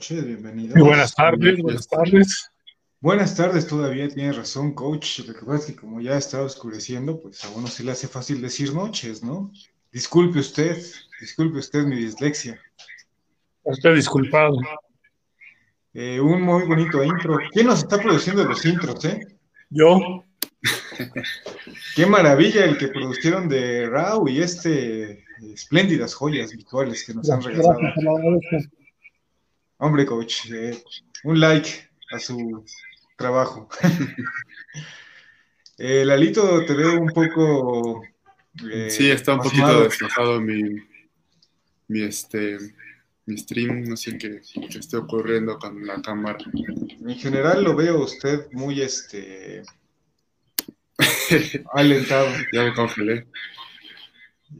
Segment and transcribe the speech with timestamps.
[0.00, 0.76] noches, bienvenidos.
[0.76, 2.50] Muy buenas tardes, buenas tardes.
[3.00, 5.18] Buenas tardes todavía, tienes razón, coach.
[5.26, 8.08] Lo que pasa es que como ya está oscureciendo, pues a uno se le hace
[8.08, 9.52] fácil decir noches, ¿no?
[9.92, 10.82] Disculpe usted,
[11.20, 12.58] disculpe usted mi dislexia.
[13.62, 14.56] Estoy disculpado.
[15.92, 17.36] Eh, un muy bonito intro.
[17.52, 19.20] ¿Quién nos está produciendo los intros, eh?
[19.68, 20.24] Yo.
[21.94, 27.42] Qué maravilla el que produjeron de Rao y este espléndidas joyas visuales que nos han
[27.42, 27.78] regalado.
[29.82, 30.82] Hombre, coach, eh,
[31.24, 32.62] un like a su
[33.16, 33.66] trabajo.
[35.78, 38.02] eh, Lalito, te veo un poco.
[38.70, 40.62] Eh, sí, está un poquito despejado mi,
[41.88, 42.58] mi, este,
[43.24, 43.84] mi stream.
[43.84, 46.38] No sé qué, qué esté ocurriendo con la cámara.
[47.00, 49.62] En general lo veo usted muy este
[51.72, 52.28] alentado.
[52.52, 53.26] ya me congelé.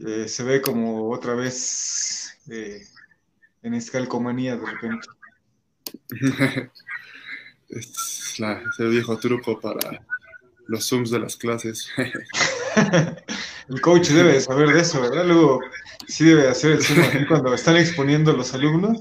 [0.03, 2.81] Eh, se ve como otra vez eh,
[3.63, 5.07] en escalcomanía de repente.
[7.69, 10.03] es, la, el viejo truco para
[10.67, 11.89] los zooms de las clases.
[13.69, 15.25] el coach debe saber de eso, ¿verdad?
[15.25, 15.61] Luego
[16.07, 18.99] sí debe hacer el zoom cuando están exponiendo los alumnos.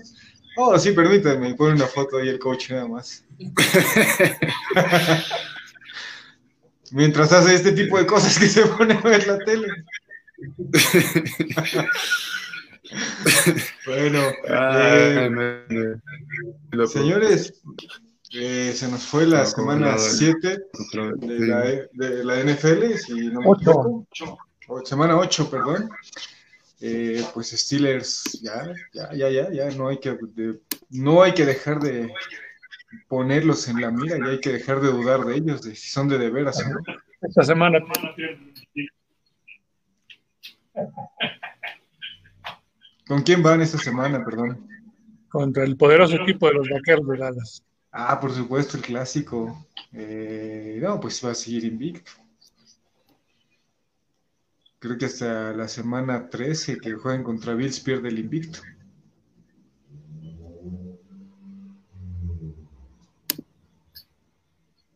[0.56, 3.24] Oh, sí, permítanme, pone una foto ahí el coach nada más.
[6.90, 9.68] Mientras hace este tipo de cosas que se pone a ver la tele.
[13.86, 15.30] Bueno, eh,
[16.86, 17.62] señores,
[18.32, 20.58] eh, se nos fue la semana 7
[21.18, 21.60] de la,
[21.92, 24.06] de la NFL, si no me equivoco.
[24.84, 25.90] Semana 8, perdón.
[26.80, 31.44] Eh, pues Steelers, ya, ya, ya, ya, ya, no hay que, de, no hay que
[31.44, 32.10] dejar de
[33.06, 36.08] ponerlos en la mira y hay que dejar de dudar de ellos, de si son
[36.08, 36.80] de de veras o no.
[37.20, 37.80] Esta semana
[43.10, 44.68] ¿Con quién van esta semana, perdón?
[45.28, 47.64] Contra el poderoso equipo de los vaqueros de Dallas.
[47.90, 49.66] Ah, por supuesto, el clásico.
[49.92, 52.12] Eh, no, pues va a seguir invicto.
[54.78, 58.60] Creo que hasta la semana 13 que juegan contra Bills pierde el invicto.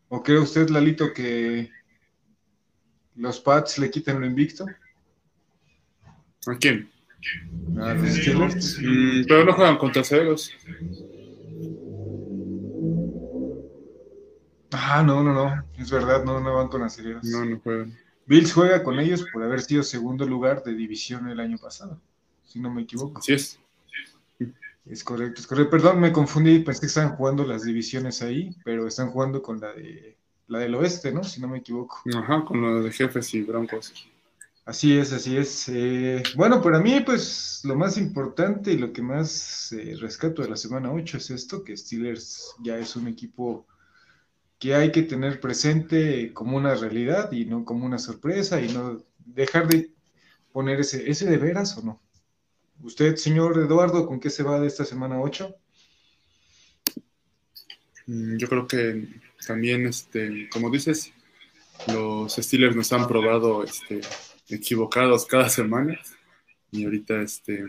[0.08, 1.68] ¿O cree usted, Lalito, que
[3.16, 4.66] los Pats le quitan lo invicto?
[6.46, 6.93] ¿A quién?
[7.80, 8.78] ¿A los Steelers?
[8.80, 10.52] Mm, pero no juegan contra ceros.
[14.72, 15.64] Ah, no, no, no.
[15.78, 17.24] Es verdad, no, no van con las cereras.
[17.24, 17.96] No, no juegan.
[18.26, 22.00] Bills juega con ellos por haber sido segundo lugar de división el año pasado,
[22.44, 23.18] si no me equivoco.
[23.18, 23.60] Así es.
[24.86, 25.70] Es correcto, es correcto.
[25.70, 29.72] Perdón, me confundí, pensé que estaban jugando las divisiones ahí, pero están jugando con la
[29.72, 30.16] de
[30.46, 31.24] la del oeste, ¿no?
[31.24, 32.02] Si no me equivoco.
[32.14, 34.08] Ajá, con lo de jefes y broncos.
[34.64, 35.68] Así es, así es.
[35.68, 40.48] Eh, bueno, para mí, pues lo más importante y lo que más eh, rescato de
[40.48, 43.66] la semana 8 es esto, que Steelers ya es un equipo
[44.58, 49.04] que hay que tener presente como una realidad y no como una sorpresa y no
[49.18, 49.92] dejar de
[50.52, 52.00] poner ese, ese de veras o no.
[52.82, 55.54] Usted, señor Eduardo, ¿con qué se va de esta semana 8?
[58.06, 59.08] Mm, yo creo que
[59.46, 61.12] también, este, como dices,
[61.88, 64.00] los Steelers nos han probado este,
[64.48, 65.98] equivocados cada semana
[66.70, 67.64] y ahorita este,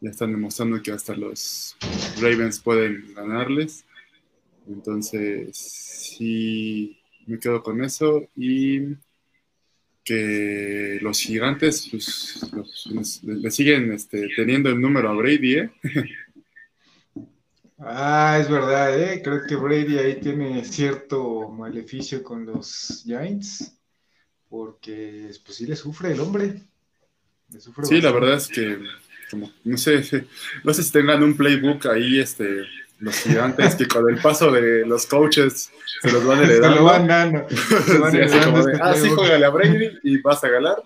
[0.00, 1.76] ya están demostrando que hasta los
[2.20, 3.84] Ravens pueden ganarles.
[4.68, 8.96] Entonces, sí, me quedo con eso y
[10.04, 15.70] que los gigantes pues, le siguen este, teniendo el número a Brady, ¿eh?
[17.78, 19.20] Ah, es verdad, ¿eh?
[19.22, 23.75] creo que Brady ahí tiene cierto maleficio con los Giants,
[24.48, 26.62] porque pues sí le sufre el hombre.
[27.50, 28.02] Le sufre sí, bastante.
[28.02, 28.78] la verdad es que,
[29.30, 30.02] como, no sé,
[30.64, 32.64] no sé si tengan un playbook ahí, este,
[32.98, 35.70] los gigantes, que con el paso de los coaches
[36.00, 36.68] se los van heredando.
[36.76, 37.48] Se lo van dando.
[37.48, 40.82] Se van sí, heredando de, este ah, sí, juégale a Brady y vas a ganar.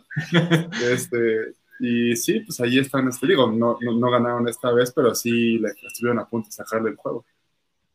[0.83, 5.15] Este, y sí, pues ahí están, este, digo, no, no, no ganaron esta vez, pero
[5.15, 7.25] sí le, estuvieron a punto de sacarle el juego.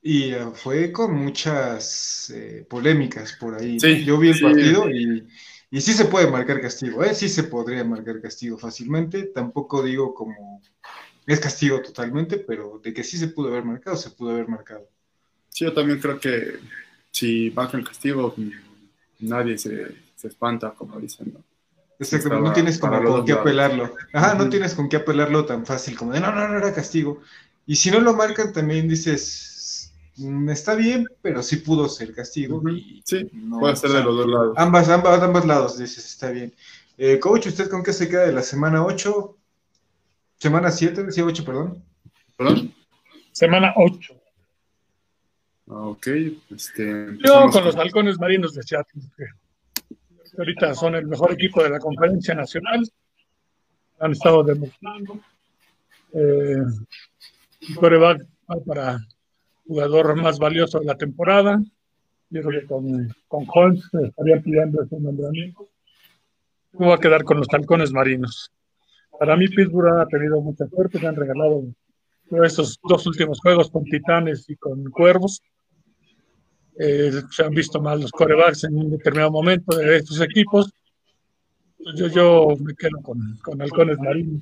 [0.02, 3.80] Y uh, fue con muchas eh, polémicas por ahí.
[3.80, 4.44] Sí, Yo vi el sí.
[4.44, 5.28] partido y,
[5.76, 7.14] y sí se puede marcar castigo, ¿eh?
[7.14, 9.24] sí se podría marcar castigo fácilmente.
[9.24, 10.62] Tampoco digo como
[11.28, 14.88] es castigo totalmente, pero de que sí se pudo haber marcado, se pudo haber marcado.
[15.50, 16.60] Sí, yo también creo que
[17.12, 18.34] si marcan castigo,
[19.20, 21.44] nadie se, se espanta, como dicen, ¿no?
[22.00, 23.42] Exacto, Estaba no tienes como con qué lados.
[23.42, 23.96] apelarlo.
[24.14, 27.22] Ajá, no tienes con qué apelarlo tan fácil como de no, no, no era castigo.
[27.66, 29.20] Y si no lo marcan, también dices,
[29.54, 29.55] "Mm,
[30.50, 32.62] está bien, pero sí pudo ser castigo.
[32.70, 34.54] Y Sí, no, puede ser o sea, de los dos lados.
[34.58, 36.54] Ambas, ambas, ambos lados, dices, está bien.
[36.98, 39.38] Eh, coach, ¿usted con qué se queda de la semana 8?
[40.38, 41.84] Semana 7, decía 8, perdón.
[42.38, 42.74] ¿Perdón?
[43.32, 44.14] Semana 8.
[45.68, 46.08] Ah, ok,
[46.52, 47.18] este.
[47.26, 49.26] Yo con los halcones marinos de Seattle, que
[50.38, 52.88] ahorita son el mejor equipo de la conferencia nacional.
[54.00, 55.20] Han estado demostrando.
[56.14, 56.64] Eh,
[57.76, 58.26] coreback
[58.66, 59.00] para
[59.68, 61.62] jugador más valioso de la temporada.
[62.30, 65.70] Yo creo que con, con Holmes estaría pidiendo ese nombramiento.
[66.74, 68.52] Voy a quedar con los halcones marinos.
[69.18, 71.00] Para mí, Pittsburgh ha tenido mucha suerte.
[71.00, 71.64] Se han regalado
[72.44, 75.42] estos dos últimos juegos con Titanes y con Cuervos.
[76.78, 80.74] Eh, se han visto mal los corebacks en un determinado momento de estos equipos.
[81.96, 84.42] Yo, yo me quedo con, con halcones marinos.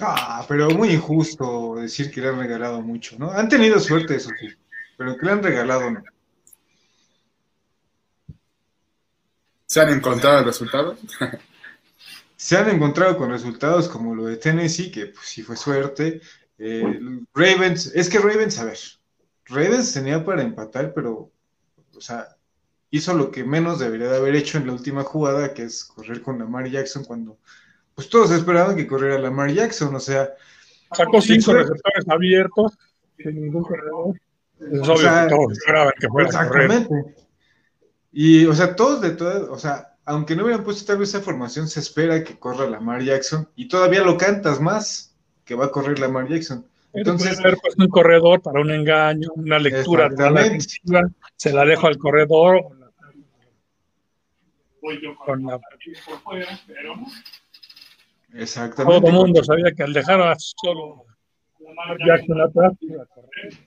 [0.00, 3.30] Ah, pero muy injusto decir que le han regalado mucho, ¿no?
[3.30, 4.48] Han tenido suerte, eso sí,
[4.96, 6.02] pero que le han regalado, ¿no?
[9.66, 10.98] ¿Se han encontrado resultados?
[12.36, 16.20] Se han encontrado con resultados como lo de Tennessee, que pues sí fue suerte.
[16.56, 17.00] Eh,
[17.34, 18.78] Ravens, es que Ravens, a ver,
[19.46, 21.32] Ravens tenía para empatar, pero,
[21.94, 22.28] o sea,
[22.90, 26.22] hizo lo que menos debería de haber hecho en la última jugada, que es correr
[26.22, 27.38] con Lamar Jackson cuando,
[27.98, 30.32] pues todos esperaban que corriera Lamar Jackson, o sea.
[30.92, 32.78] Sacó cinco receptores abiertos,
[33.16, 34.14] sin ningún corredor.
[34.60, 36.94] Es obvio que todos esperaban que fuera exactamente.
[38.12, 41.22] Y, o sea, todos de todas, o sea, aunque no hubieran puesto tal vez esa
[41.22, 45.72] formación, se espera que corra Lamar Jackson y todavía lo cantas más que va a
[45.72, 46.64] correr Lamar Jackson.
[46.92, 51.88] Entonces, haber puesto un corredor para un engaño, una lectura de la se la dejo
[51.88, 52.62] al corredor.
[55.26, 55.58] Con la
[56.22, 56.94] fuera, pero
[58.32, 59.00] Exactamente.
[59.00, 61.06] Todo el mundo sabía que al dejar a solo
[61.60, 63.58] Lamar Jackson atrás iba a correr.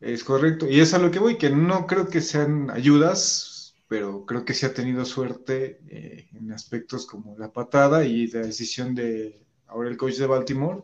[0.00, 0.68] Es correcto.
[0.68, 4.54] Y es a lo que voy, que no creo que sean ayudas, pero creo que
[4.54, 9.88] sí ha tenido suerte eh, en aspectos como la patada y la decisión de ahora
[9.88, 10.82] el coach de Baltimore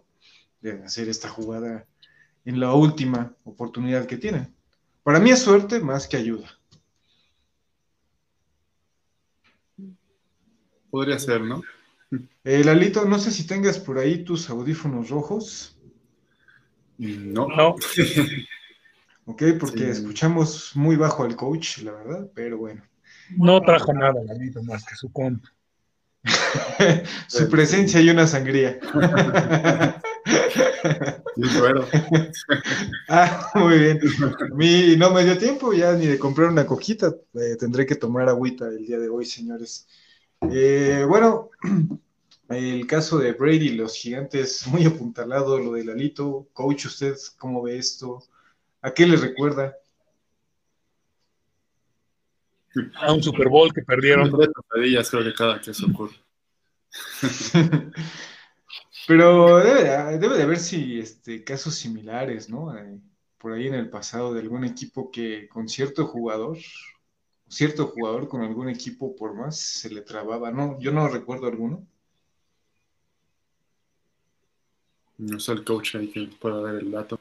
[0.61, 1.87] de hacer esta jugada
[2.45, 4.49] en la última oportunidad que tiene.
[5.03, 6.49] Para mí es suerte más que ayuda.
[10.91, 11.63] Podría ser, ¿no?
[12.51, 15.79] Eh, Lalito, no sé si tengas por ahí tus audífonos rojos.
[16.99, 17.47] No.
[17.47, 17.77] no.
[19.27, 19.43] ¿ok?
[19.61, 22.83] Porque escuchamos muy bajo al coach, la verdad, pero bueno.
[23.37, 24.21] No trajo nada,
[24.65, 25.45] más que su comp.
[27.29, 28.81] su presencia y una sangría.
[33.09, 34.01] ah, muy bien.
[34.57, 37.15] Mi, no me dio tiempo ya ni de comprar una cojita.
[37.35, 39.87] Eh, tendré que tomar agüita el día de hoy, señores.
[40.51, 41.51] Eh, bueno,
[42.51, 46.49] el caso de Brady, los gigantes, muy apuntalado, lo del Alito.
[46.53, 48.23] Coach, ¿usted cómo ve esto?
[48.83, 49.77] ¿A qué le recuerda?
[52.97, 54.31] A un Super Bowl que perdieron.
[54.31, 56.15] Tres pesadillas creo que cada que se ocurre.
[59.07, 62.77] Pero debe, de haber si este, casos similares, ¿no?
[62.77, 63.01] Eh,
[63.39, 66.59] por ahí en el pasado de algún equipo que con cierto jugador,
[67.49, 70.79] cierto jugador con algún equipo por más se le trababa, ¿no?
[70.79, 71.87] Yo no recuerdo alguno.
[75.21, 77.21] No sé el coach ahí que pueda dar el dato.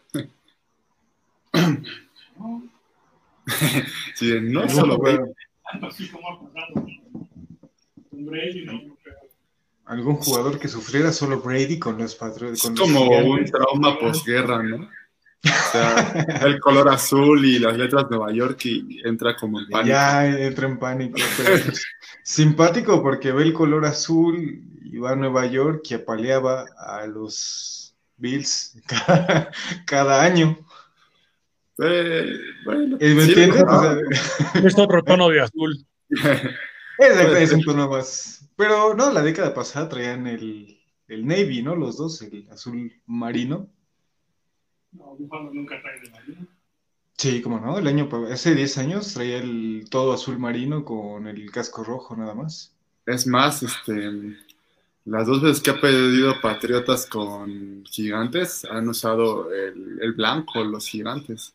[4.15, 4.98] sí, no solo
[9.86, 12.63] Algún jugador que sufriera solo Brady con los patrones.
[12.63, 14.89] Es como un trauma posguerra, ¿no?
[15.44, 19.89] O sea, el color azul y las letras Nueva York y entra como en pánico.
[19.89, 21.18] Ya entra en pánico.
[22.24, 27.88] simpático porque ve el color azul y va a Nueva York y apaleaba a los
[28.19, 28.77] Bills
[29.85, 30.57] cada año.
[31.81, 33.63] Eh, bueno, ¿Me entiendes?
[34.63, 35.85] es otro tono de azul.
[36.09, 38.49] es, un tono más.
[38.55, 41.75] Pero no, la década pasada traían el, el Navy, ¿no?
[41.75, 43.69] Los dos, el azul marino.
[44.91, 45.15] No,
[45.53, 46.47] nunca trae de marino.
[47.17, 51.51] Sí, como no, el año hace 10 años traía el todo azul marino con el
[51.51, 52.73] casco rojo nada más.
[53.05, 54.38] Es más, este
[55.10, 60.88] las dos veces que ha pedido Patriotas con gigantes han usado el, el blanco, los
[60.88, 61.54] gigantes.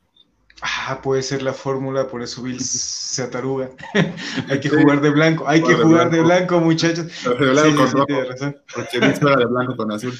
[0.62, 3.70] Ah, puede ser la fórmula, por eso Bill se ataruga.
[4.48, 7.06] hay que jugar de blanco, hay que jugar de blanco, muchachos.
[7.24, 8.56] De blanco con rojo, razón.
[8.74, 10.18] Porque de blanco con azul.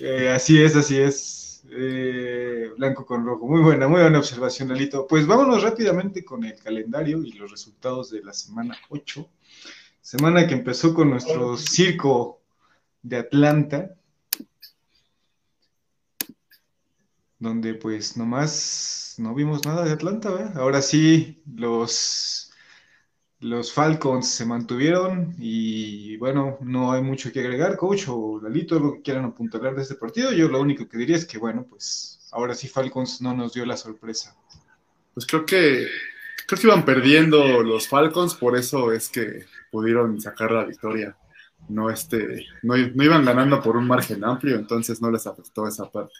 [0.00, 1.64] Eh, así es, así es.
[1.70, 3.46] Eh, blanco con rojo.
[3.46, 5.06] Muy buena, muy buena observación, Alito.
[5.06, 9.28] Pues vámonos rápidamente con el calendario y los resultados de la semana 8.
[10.00, 12.37] Semana que empezó con nuestro circo
[13.08, 13.94] de Atlanta.
[17.38, 20.58] Donde pues nomás no vimos nada de Atlanta, ¿verdad?
[20.58, 22.48] Ahora sí, los
[23.40, 28.94] los Falcons se mantuvieron y bueno, no hay mucho que agregar, coach o Lalito, lo
[28.94, 30.32] que quieran apuntalar de este partido.
[30.32, 33.64] Yo lo único que diría es que bueno, pues ahora sí Falcons no nos dio
[33.64, 34.36] la sorpresa.
[35.14, 35.86] Pues creo que
[36.46, 41.16] creo que iban perdiendo los Falcons, por eso es que pudieron sacar la victoria.
[41.68, 45.90] No, este, no, no iban ganando por un margen amplio, entonces no les afectó esa
[45.90, 46.14] parte.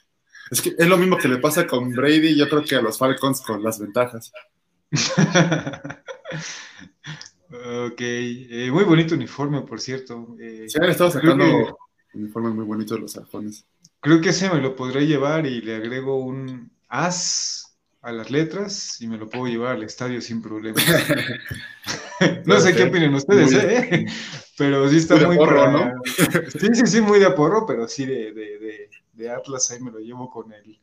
[0.51, 2.99] Es que es lo mismo que le pasa con Brady, yo creo que a los
[2.99, 4.33] Falcons con las ventajas.
[7.51, 10.37] ok, eh, muy bonito uniforme, por cierto.
[10.41, 11.45] Eh, Se han estado sacando
[12.15, 13.67] uniformes muy bonitos los halcones.
[14.01, 17.68] Creo que ese me lo podré llevar y le agrego un as
[18.09, 20.81] a las letras y me lo puedo llevar al estadio sin problema.
[22.47, 24.07] no sé qué opinan ustedes, ¿eh?
[24.57, 25.93] pero sí está muy, porro, ¿no?
[26.05, 29.99] sí, sí, sí, muy de porro, pero sí de, de, de Atlas ahí me lo
[29.99, 30.81] llevo con el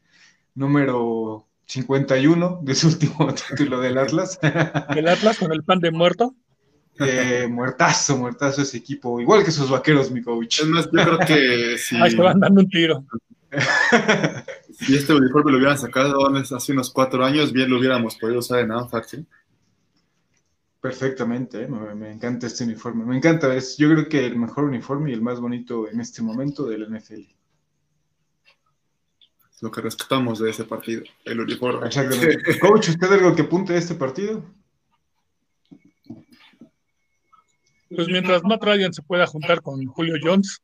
[0.53, 4.39] número 51 de su último título del Atlas.
[4.95, 6.35] ¿El Atlas con el pan de muerto?
[6.99, 10.61] Eh, muertazo, muertazo ese equipo, igual que sus vaqueros, mi coach.
[10.61, 13.03] Es más, yo creo que si, Ahí se van dando un tiro.
[14.77, 18.59] Si este uniforme lo hubieran sacado hace unos cuatro años, bien lo hubiéramos podido usar
[18.59, 19.25] en ANFAC, ¿sí?
[20.81, 21.67] Perfectamente, ¿eh?
[21.67, 23.05] me, encanta este uniforme.
[23.05, 26.21] Me encanta, es yo creo que el mejor uniforme y el más bonito en este
[26.21, 27.35] momento del NFL
[29.61, 31.87] lo que rescatamos de ese partido, el uniforme.
[31.87, 32.59] Exactamente.
[32.59, 34.43] Coach, ¿usted algo que apunte de este partido?
[37.89, 40.61] Pues mientras Matt Ryan se pueda juntar con Julio Jones,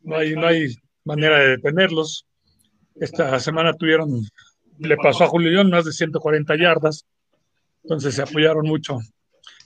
[0.00, 0.74] no hay, no hay
[1.04, 2.26] manera de detenerlos.
[2.94, 4.22] Esta semana tuvieron,
[4.78, 7.04] le pasó a Julio Jones más de 140 yardas,
[7.82, 8.98] entonces se apoyaron mucho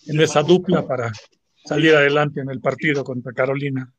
[0.07, 1.13] en esa dupla para
[1.65, 3.93] salir adelante en el partido contra Carolina.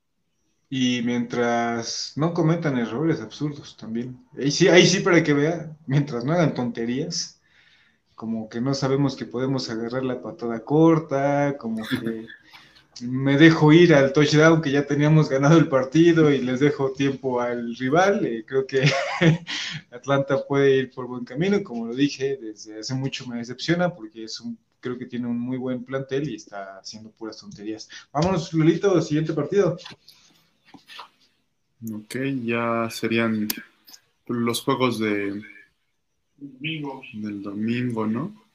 [0.70, 4.20] Y mientras no cometan errores absurdos también.
[4.38, 7.42] Ahí sí, ahí sí para que vea, mientras no hagan tonterías,
[8.14, 12.28] como que no sabemos que podemos agarrar la patada corta, como que
[13.02, 17.42] me dejo ir al touchdown que ya teníamos ganado el partido y les dejo tiempo
[17.42, 18.26] al rival.
[18.26, 18.84] Eh, creo que
[19.92, 24.24] Atlanta puede ir por buen camino, como lo dije, desde hace mucho me decepciona porque
[24.24, 27.90] es un, creo que tiene un muy buen plantel y está haciendo puras tonterías.
[28.12, 29.78] Vámonos, Lulito, siguiente partido.
[31.94, 33.48] Ok, ya serían
[34.28, 35.42] los juegos de
[36.38, 37.02] domingo.
[37.14, 38.49] del domingo, ¿no?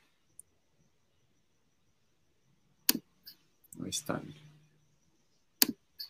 [3.82, 4.34] Ahí están.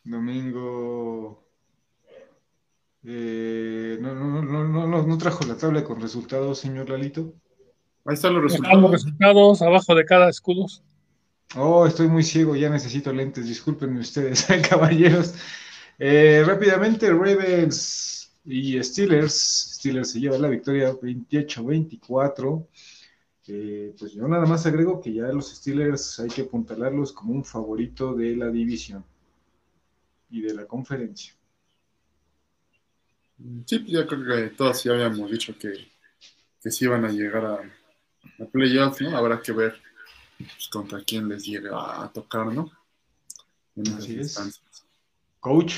[0.04, 1.42] Domingo.
[3.04, 7.34] Eh, no, no, no, no, no, trajo la tabla con resultados, señor Lalito.
[8.04, 8.80] Ahí están los resultados.
[8.80, 10.66] Los resultados abajo de cada escudo.
[11.56, 13.46] Oh, estoy muy ciego, ya necesito lentes.
[13.46, 15.34] Discúlpenme ustedes, caballeros.
[15.98, 19.76] Eh, rápidamente, Ravens y Steelers.
[19.78, 22.66] Steelers se lleva la victoria 28-24.
[23.46, 27.44] Eh, pues yo nada más agrego que ya los Steelers hay que apuntalarlos como un
[27.44, 29.04] favorito de la división
[30.30, 31.34] y de la conferencia.
[33.66, 35.72] Sí, pues ya creo que todos ya habíamos dicho que,
[36.62, 37.54] que sí iban a llegar a,
[38.42, 39.16] a playoffs, ¿no?
[39.16, 39.74] Habrá que ver
[40.38, 42.70] pues, contra quién les llega a tocar, ¿no?
[43.76, 44.62] En Así es.
[45.40, 45.74] Coach.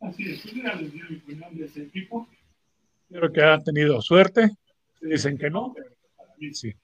[0.00, 2.28] Así es, yo les dio mi opinión de ese equipo.
[3.08, 4.50] Creo que han tenido suerte.
[5.04, 5.74] Dicen que no,
[6.52, 6.74] sí.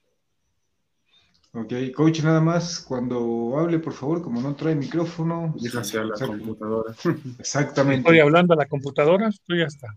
[1.53, 5.53] Ok, coach, nada más, cuando hable, por favor, como no trae micrófono.
[5.57, 6.93] Dígase a la computadora.
[7.39, 8.01] Exactamente.
[8.01, 9.87] Estoy hablando a la computadora, estoy hasta.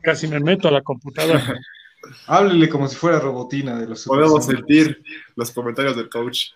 [0.00, 1.40] Casi me meto a la computadora.
[2.26, 5.04] Háblele como si fuera robotina de los Podemos sentir
[5.36, 6.46] los comentarios del coach.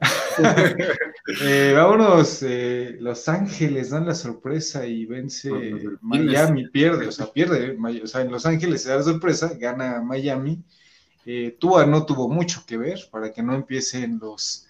[1.26, 5.50] eh, vámonos, eh, Los Ángeles dan la sorpresa y vence
[6.00, 10.00] Miami, pierde, o sea, pierde, o sea, en Los Ángeles se da la sorpresa, gana
[10.00, 10.62] Miami.
[11.24, 14.68] Eh, Tua no tuvo mucho que ver para que no empiecen los,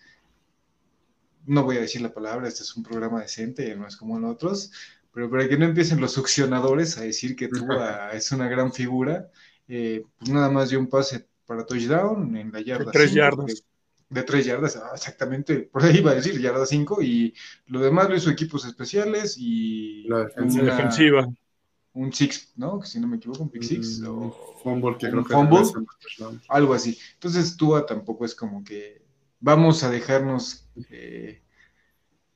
[1.44, 4.25] no voy a decir la palabra, este es un programa decente, no es como en
[4.25, 4.72] otros,
[5.12, 9.30] pero para que no empiecen los succionadores a decir que Tua es una gran figura,
[9.68, 12.90] eh, pues nada más dio un pase para touchdown en la yarda.
[12.90, 13.62] Tres yardas
[14.08, 17.34] de tres yardas, ah, exactamente, por ahí iba a decir, yarda cinco, y
[17.66, 21.28] lo demás lo hizo equipos especiales y la defensiva.
[21.92, 22.82] Un six, ¿no?
[22.82, 24.00] Si no me equivoco, un pick six.
[24.00, 24.30] Mm, o
[24.62, 25.62] fumble, que creo que fumble,
[26.48, 26.98] algo así.
[27.14, 29.02] Entonces, Tua tampoco es como que
[29.40, 31.40] vamos a dejarnos eh,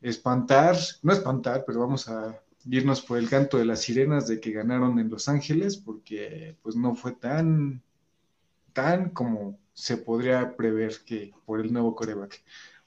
[0.01, 4.53] espantar, no espantar, pero vamos a irnos por el canto de las sirenas de que
[4.53, 7.83] ganaron en Los Ángeles, porque pues no fue tan,
[8.73, 12.43] tan como se podría prever que por el nuevo coreback.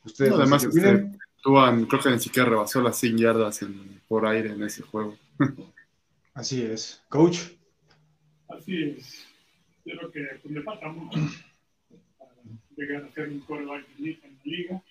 [0.05, 1.09] Ustedes además, este,
[1.41, 3.65] creo que ni siquiera rebasó las 100 yardas
[4.07, 5.17] por aire en ese juego.
[6.35, 7.01] Así es.
[7.09, 7.39] Coach.
[8.47, 9.25] Así es.
[9.85, 11.19] Yo creo que pues, le falta mucho
[12.77, 14.83] llegar a ser un coreback en la liga.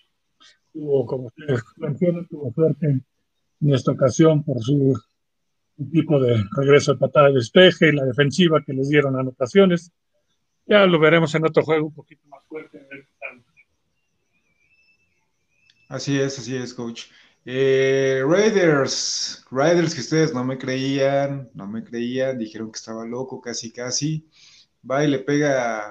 [0.73, 3.00] Tuvo, como ustedes mencionan, tuvo suerte
[3.61, 5.00] en esta ocasión por su
[5.92, 9.93] tipo de regreso de patada de despeje y la defensiva que les dieron anotaciones.
[10.66, 12.86] Ya lo veremos en otro juego un poquito más fuerte.
[15.88, 17.04] Así es, así es, coach.
[17.44, 23.40] Eh, Raiders, Raiders que ustedes no me creían, no me creían, dijeron que estaba loco,
[23.40, 24.26] casi, casi.
[24.88, 25.90] Va y le pega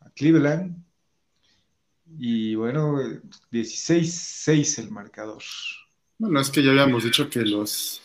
[0.00, 0.84] a Cleveland.
[2.18, 2.98] Y bueno,
[3.50, 5.42] 16-6 el marcador.
[6.18, 8.02] Bueno, es que ya habíamos dicho que los,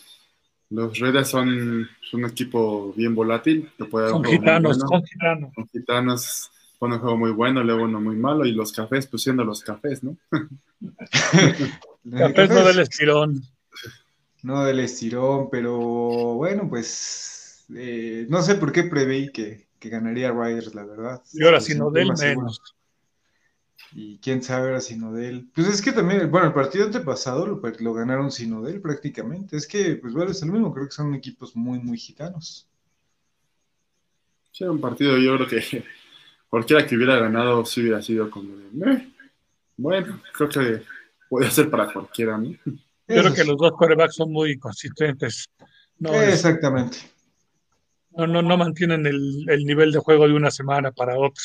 [0.69, 3.71] los Raiders son, un equipo bien volátil.
[3.77, 5.51] Que puede son gitanos, son gitanos.
[5.53, 9.23] Son gitanos, pone un juego muy bueno, luego uno muy malo, y los cafés, pues
[9.23, 10.17] siendo los cafés, ¿no?
[12.11, 13.43] cafés no del estirón.
[14.43, 15.77] No del estirón, pero
[16.35, 21.21] bueno, pues eh, no sé por qué preveí que, que ganaría Riders, la verdad.
[21.33, 22.74] Y ahora, si no del menos.
[23.93, 24.81] Y quién sabe ahora
[25.29, 25.49] él.
[25.53, 28.31] Pues es que también, bueno, el partido antepasado lo, lo ganaron
[28.67, 29.55] él prácticamente.
[29.55, 32.67] Es que, pues bueno, es el mismo, creo que son equipos muy, muy gitanos.
[34.51, 35.83] Sí, un partido yo creo que
[36.49, 39.11] cualquiera que hubiera ganado sí hubiera sido como de,
[39.77, 40.81] bueno, creo que
[41.29, 42.55] puede ser para cualquiera, ¿no?
[43.05, 45.49] creo que los dos corebacks son muy consistentes.
[45.99, 46.97] Exactamente.
[48.11, 51.43] no, no, no mantienen el, el nivel de juego de una semana para otra.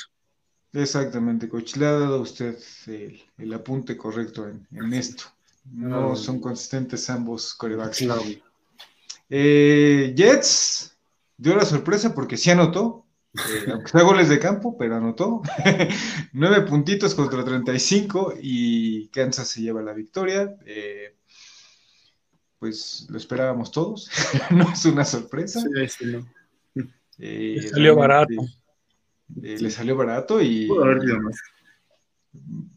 [0.72, 1.76] Exactamente, coach.
[1.76, 2.56] Le ha dado a usted
[2.86, 5.24] el, apunte correcto en, esto.
[5.72, 8.04] No son consistentes ambos corebacks.
[9.28, 10.96] Eh, Jets
[11.36, 13.38] dio la sorpresa porque sí anotó, eh,
[13.72, 15.42] aunque sea goles de campo, pero anotó.
[16.32, 20.56] Nueve puntitos contra 35 y Kansas se lleva la victoria.
[20.66, 21.16] Eh,
[22.58, 24.08] pues lo esperábamos todos.
[24.50, 25.60] no es una sorpresa.
[25.60, 27.70] Sí, sí, no.
[27.70, 28.34] salió barato.
[29.42, 30.68] Eh, le salió barato y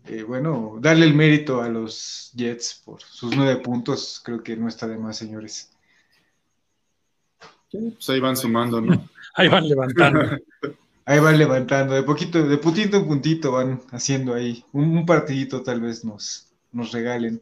[0.05, 4.67] eh, bueno, darle el mérito a los Jets por sus nueve puntos, creo que no
[4.67, 5.71] está de más, señores.
[7.71, 9.07] pues ahí van sumando, ¿no?
[9.35, 10.37] ahí van levantando.
[11.05, 14.65] ahí van levantando, de poquito, de puntito en puntito van haciendo ahí.
[14.71, 17.41] Un, partidito tal vez nos, nos regalen.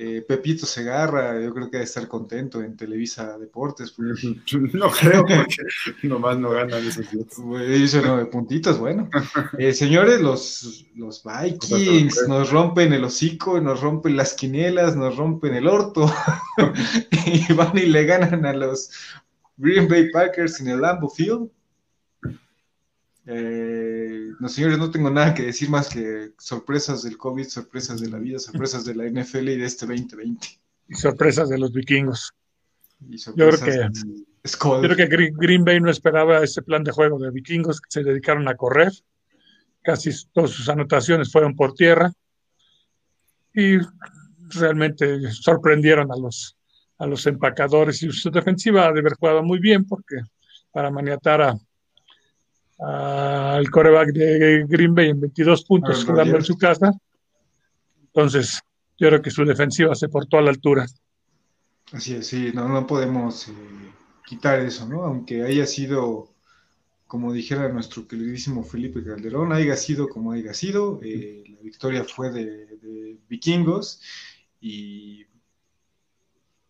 [0.00, 3.96] Eh, Pepito Segarra, yo creo que debe estar contento en Televisa Deportes.
[4.72, 7.36] No creo, porque nomás no ganan esos días.
[8.04, 9.10] No, de puntitos, bueno.
[9.58, 15.54] Eh, señores, los, los Vikings nos rompen el hocico, nos rompen las quinielas, nos rompen
[15.54, 16.08] el orto.
[17.26, 18.90] y van y le ganan a los
[19.56, 21.50] Green Bay Packers en el Lambeau Field.
[23.30, 28.08] Eh, no, señores, no tengo nada que decir más que sorpresas del COVID, sorpresas de
[28.08, 30.48] la vida, sorpresas de la NFL y de este 2020.
[30.88, 32.32] Y sorpresas de los vikingos.
[33.00, 37.82] yo creo que, creo que Green Bay no esperaba ese plan de juego de vikingos
[37.82, 38.92] que se dedicaron a correr.
[39.82, 42.10] Casi todas sus anotaciones fueron por tierra.
[43.52, 43.76] Y
[44.58, 46.56] realmente sorprendieron a los,
[46.96, 48.02] a los empacadores.
[48.02, 50.16] Y su defensiva de haber jugado muy bien porque
[50.72, 51.58] para maniatar a,
[52.78, 56.92] al coreback de Green Bay en 22 puntos jugando en su casa.
[58.00, 58.60] Entonces,
[58.98, 60.86] yo creo que su defensiva se portó a la altura.
[61.92, 63.52] Así es, sí, no, no podemos eh,
[64.26, 65.04] quitar eso, ¿no?
[65.04, 66.34] Aunque haya sido,
[67.06, 72.30] como dijera nuestro queridísimo Felipe Calderón, haya sido como haya sido, eh, la victoria fue
[72.30, 74.02] de, de, vikingos
[74.60, 75.26] y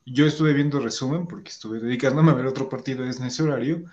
[0.07, 3.85] yo estuve viendo resumen porque estuve dedicándome a ver otro partido en ese horario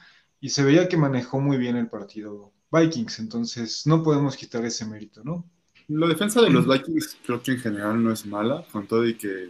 [0.45, 4.86] y se veía que manejó muy bien el partido Vikings, entonces no podemos quitar ese
[4.86, 5.43] mérito, ¿no?
[5.88, 9.15] La defensa de los Vikings creo que en general no es mala, con todo y
[9.15, 9.49] que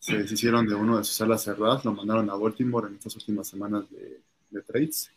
[0.00, 3.46] se deshicieron de uno de sus alas cerradas, lo mandaron a Baltimore en estas últimas
[3.46, 5.08] semanas de, trades.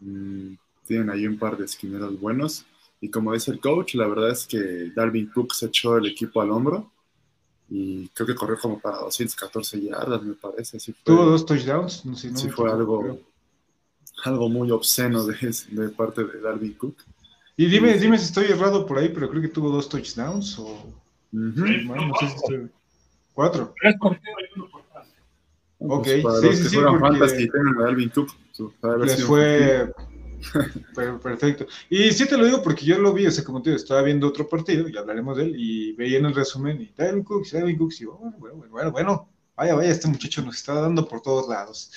[0.00, 0.54] Mm,
[0.86, 2.64] tienen ahí un par de esquineros buenos.
[3.02, 6.40] Y como dice el coach, la verdad es que Dalvin Cook se echó el equipo
[6.40, 6.90] al hombro
[7.68, 10.78] y creo que corrió como para 214 yardas, me parece.
[11.04, 13.20] Tuvo dos touchdowns, no sé, no sí fue algo,
[14.24, 15.36] algo muy obsceno de,
[15.70, 16.96] de parte de Darby Cook.
[17.56, 20.86] Y dime, dime si estoy errado por ahí, pero creo que tuvo dos touchdowns o.
[23.34, 23.74] Cuatro.
[24.92, 25.10] Pase.
[25.78, 26.76] Ok, pues sí, sí, sí.
[26.76, 27.48] Porque...
[27.78, 28.30] Darby Cook,
[29.00, 29.92] les fue
[31.22, 31.66] perfecto.
[31.88, 34.02] Y sí te lo digo porque yo lo vi, o sea, como te digo, estaba
[34.02, 37.46] viendo otro partido y hablaremos de él y veía en el resumen y Darby Cook,
[37.50, 41.22] Darby Cook, y bueno, bueno, bueno, bueno, vaya, vaya, este muchacho nos está dando por
[41.22, 41.92] todos lados.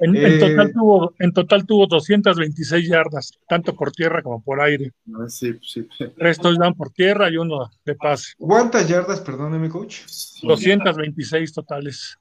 [0.00, 4.92] En, total eh, tuvo, en total tuvo 226 yardas, tanto por tierra como por aire.
[5.26, 5.88] Sí, sí.
[6.16, 8.34] Tres touchdowns por tierra y uno de pase.
[8.38, 10.02] ¿Cuántas yardas, perdóneme, coach?
[10.42, 12.16] 226 totales.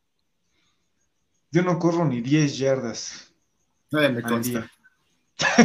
[1.51, 3.31] Yo no corro ni 10 yardas.
[3.91, 4.69] me consta.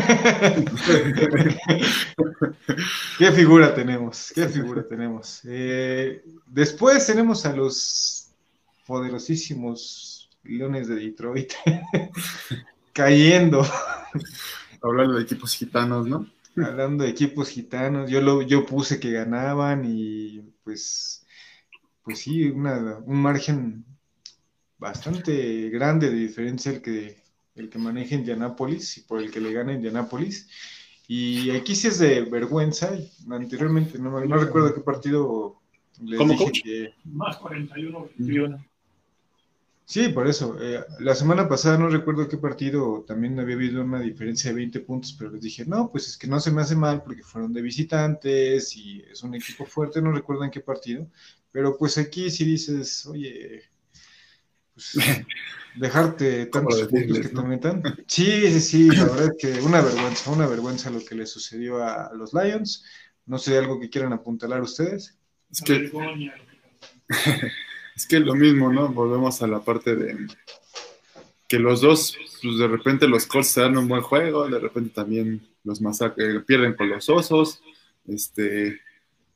[3.18, 4.33] ¿Qué figura tenemos?
[4.35, 5.40] ¿Qué figura tenemos?
[5.46, 8.29] Eh, después tenemos a los
[8.87, 10.12] poderosísimos
[10.45, 11.53] Leones de Detroit
[12.93, 13.65] cayendo.
[14.83, 16.27] Hablando de equipos gitanos, ¿no?
[16.57, 21.25] Hablando de equipos gitanos, yo lo, yo puse que ganaban y pues,
[22.03, 23.85] pues sí, un margen
[24.79, 27.23] bastante grande de diferencia el que,
[27.55, 30.51] el que maneja Indianápolis y por el que le gana Indianápolis.
[31.09, 32.93] Y aquí sí es de vergüenza.
[33.31, 35.63] Anteriormente no, no recuerdo qué partido
[36.01, 38.65] le dije Más 41, 21.
[39.93, 40.57] Sí, por eso.
[40.59, 44.81] Eh, la semana pasada no recuerdo qué partido también había habido una diferencia de 20
[44.81, 47.53] puntos, pero les dije, no, pues es que no se me hace mal porque fueron
[47.53, 51.11] de visitantes y es un equipo fuerte, no recuerdo en qué partido,
[51.51, 53.65] pero pues aquí sí dices, oye,
[54.73, 54.95] pues,
[55.77, 57.83] dejarte tantos puntos que te metan.
[58.07, 61.85] Sí, sí, sí, la verdad es que una vergüenza, una vergüenza lo que le sucedió
[61.85, 62.87] a, los Lions.
[63.27, 65.19] No sé, algo que quieran apuntalar ustedes.
[65.51, 65.93] Es que,
[68.03, 68.88] es que lo mismo, ¿no?
[68.88, 70.27] Volvemos a la parte de
[71.47, 74.91] que los dos, pues de repente los Colts se dan un buen juego, de repente
[74.91, 77.62] también los masacres pierden con los osos,
[78.09, 78.81] este,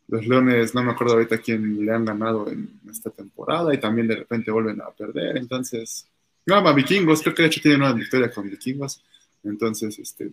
[0.09, 4.09] los Leones, no me acuerdo ahorita quién le han ganado en esta temporada y también
[4.09, 5.37] de repente vuelven a perder.
[5.37, 6.09] Entonces,
[6.45, 9.01] no, a Vikingos, creo que de hecho tienen una victoria con Vikingos.
[9.45, 10.33] Entonces, este,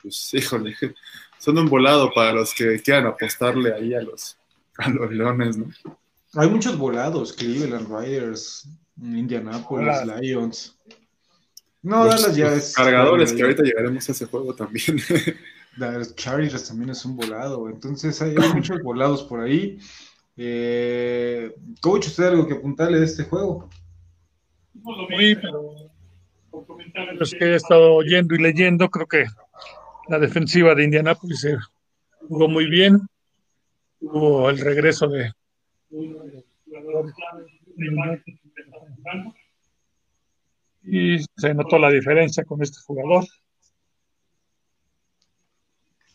[0.00, 0.76] pues híjole,
[1.38, 4.36] son un volado para los que quieran apostarle ahí a los,
[4.78, 5.66] a los Leones, ¿no?
[6.34, 10.76] Hay muchos volados, Cleveland Riders, Indianapolis, Lions.
[11.82, 12.74] No, Dallas ya es.
[12.74, 14.98] Cargadores, que ahorita llegaremos a ese juego también.
[15.76, 17.68] Los Chargers también es un volado.
[17.68, 19.78] Entonces hay, muchos volados por ahí.
[20.36, 23.68] Eh, coach, ¿usted algo que apuntarle de este juego?
[25.18, 25.74] Sí, pero
[26.66, 29.26] comentarios que he estado oyendo y leyendo, creo que
[30.08, 31.46] la defensiva de Indianapolis
[32.28, 33.00] jugó muy bien.
[34.00, 35.32] Hubo el regreso de
[40.82, 43.24] y se notó la diferencia con este jugador.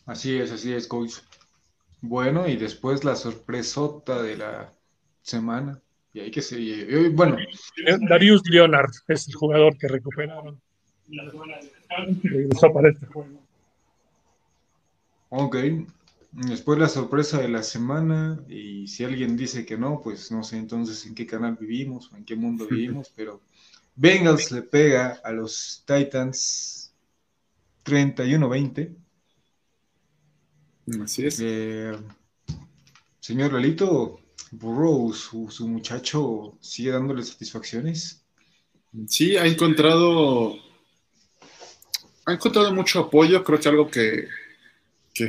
[0.05, 1.15] Así es, así es, coach.
[2.01, 4.71] Bueno, y después la sorpresota de la
[5.21, 5.81] semana.
[6.13, 7.11] Y hay que seguir.
[7.11, 7.37] Bueno.
[8.07, 10.61] Darius Leonard es el jugador que recuperaron.
[11.07, 11.19] Y
[12.27, 13.41] regresó para este juego.
[15.29, 15.55] Ok.
[16.35, 18.43] Después la sorpresa de la semana.
[18.49, 22.17] Y si alguien dice que no, pues no sé entonces en qué canal vivimos o
[22.17, 23.11] en qué mundo vivimos.
[23.15, 23.41] pero
[23.95, 26.93] Bengals le pega a los Titans
[27.85, 28.93] 31-20.
[31.01, 31.39] Así es.
[31.41, 31.97] Eh,
[33.21, 34.19] señor Lalito,
[34.51, 38.25] Burrow, su, muchacho, sigue dándole satisfacciones.
[39.07, 40.55] Sí, ha encontrado.
[42.25, 43.41] Ha encontrado mucho apoyo.
[43.43, 44.27] Creo que algo que,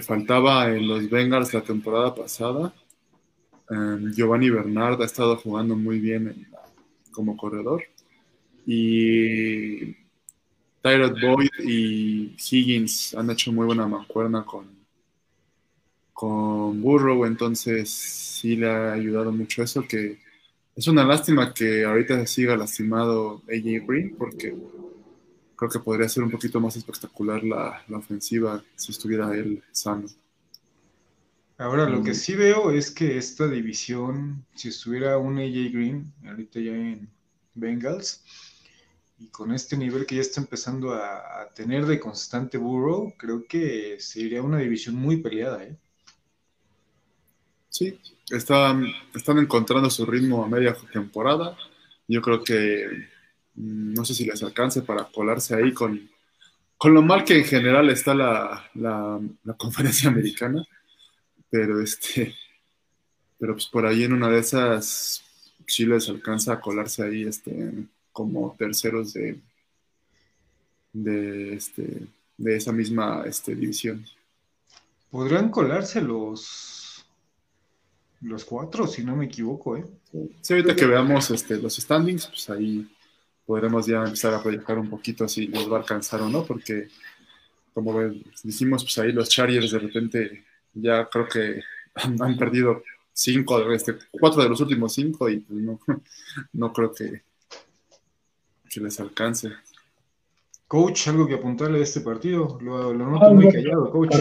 [0.03, 2.75] faltaba en los Bengals la temporada pasada.
[3.70, 6.49] Em, Giovanni Bernard ha estado jugando muy bien
[7.12, 7.83] como corredor.
[8.66, 9.94] Y
[10.83, 14.66] Tyrod Boyd y Higgins han hecho muy buena mancuerna con,
[16.12, 20.18] con Burrow, entonces sí le ha ayudado mucho eso, que
[20.75, 24.55] es una lástima que ahorita se siga lastimado AJ Green, porque
[25.57, 30.07] creo que podría ser un poquito más espectacular la, ofensiva si estuviera él sano.
[31.59, 32.14] Ahora, lo que mm.
[32.14, 37.09] sí veo es que esta división, si estuviera un AJ Green, ahorita ya en
[37.55, 38.23] Bengals,
[39.19, 43.47] y con este nivel que ya está empezando a, a tener de constante Burrow, creo
[43.49, 45.77] que sería una división muy peleada, ¿eh?
[47.77, 47.99] Sí,
[48.31, 51.59] están, están encontrando su ritmo a media temporada.
[52.09, 52.87] Yo creo que
[53.57, 56.09] no sé si les alcance para colarse ahí con,
[56.77, 59.21] con lo mal que en general está la, la,
[59.57, 60.64] conferencia americana,
[61.51, 62.35] pero este,
[63.38, 65.23] pero pues por ahí en una de esas
[65.66, 67.73] sí les alcanza a colarse ahí este,
[68.12, 69.40] como terceros de,
[70.92, 74.05] de, este, de esa misma este, división.
[75.11, 76.83] ¿Podrían colarse los
[78.23, 79.85] los cuatro, si no me equivoco, ¿eh?
[80.40, 82.88] Sí, ahorita que veamos este, los standings, pues ahí
[83.47, 86.89] podremos ya empezar a proyectar un poquito si nos va a alcanzar o no, porque
[87.73, 87.95] como
[88.43, 91.63] dijimos, pues ahí los Chargers de repente ya creo que
[91.95, 92.83] han, perdido
[93.13, 95.79] cinco, este, cuatro de los últimos cinco y pues no,
[96.53, 97.23] no creo que,
[98.69, 99.53] que les alcance.
[100.67, 104.17] Coach, algo que apuntarle de este partido, lo, lo noto muy callado, coach.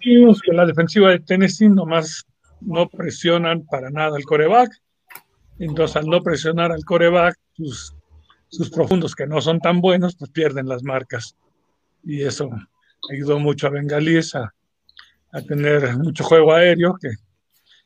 [0.00, 2.24] Que la defensiva de Tennessee nomás
[2.62, 4.70] no presionan para nada al coreback.
[5.58, 7.94] Entonces, al no presionar al coreback, sus,
[8.48, 11.36] sus profundos que no son tan buenos, pues pierden las marcas.
[12.02, 12.50] Y eso
[13.10, 14.52] ayudó mucho a Bengalíes a,
[15.48, 17.10] tener mucho juego aéreo que,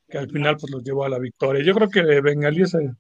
[0.07, 1.65] que, al final pues los llevó a la victoria.
[1.65, 2.93] Yo creo que Bengalíes eh,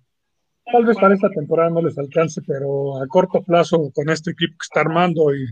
[0.73, 4.53] tal vez para esta temporada no les alcance, pero a corto plazo con este equipo
[4.53, 5.47] que está armando y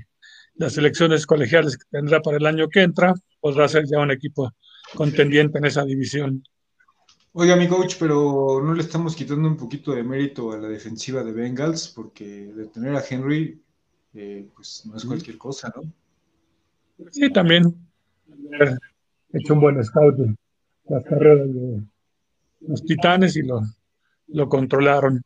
[0.54, 4.50] las elecciones colegiales que tendrá para el año que entra, a ser ya un equipo
[4.94, 6.42] contendiente en esa división.
[7.38, 11.22] Oiga, mi coach, pero no le estamos quitando un poquito de mérito a la defensiva
[11.22, 13.60] de Bengals, porque detener a Henry,
[14.14, 15.82] eh, pues no es cualquier cosa, ¿no?
[17.10, 17.76] Sí, también.
[19.34, 20.18] Hecho un buen scout
[20.88, 21.82] las carreras de
[22.60, 23.60] los titanes y lo,
[24.28, 25.20] lo controlaron.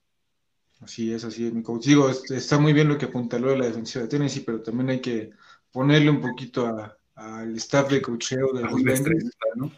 [0.81, 1.87] Así es, así es, mi coach.
[1.87, 5.01] Digo, está muy bien lo que apuntaló de la defensiva de Tennessee, pero también hay
[5.01, 5.31] que
[5.71, 9.71] ponerle un poquito al staff de cocheo de los Bengals, ¿no?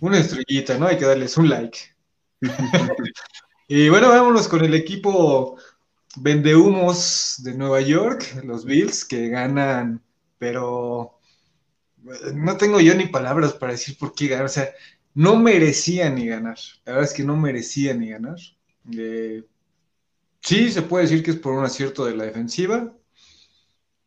[0.00, 0.86] Una estrellita, ¿no?
[0.86, 1.78] Hay que darles un like.
[3.68, 5.56] y bueno, vámonos con el equipo
[6.16, 10.02] vendehumos de Nueva York, los Bills, que ganan,
[10.38, 11.18] pero
[12.04, 14.46] eh, no tengo yo ni palabras para decir por qué ganar.
[14.46, 14.70] O sea,
[15.14, 16.58] no merecían ni ganar.
[16.84, 18.36] La verdad es que no merecían ni ganar.
[18.92, 19.44] Eh,
[20.40, 22.92] sí, se puede decir que es por un acierto de la defensiva,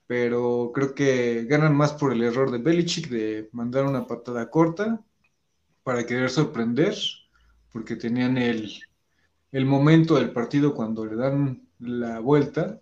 [0.07, 5.05] pero creo que ganan más por el error de Belichick de mandar una patada corta
[5.83, 6.95] para querer sorprender,
[7.71, 8.79] porque tenían el,
[9.65, 12.81] momento del partido cuando le dan la vuelta.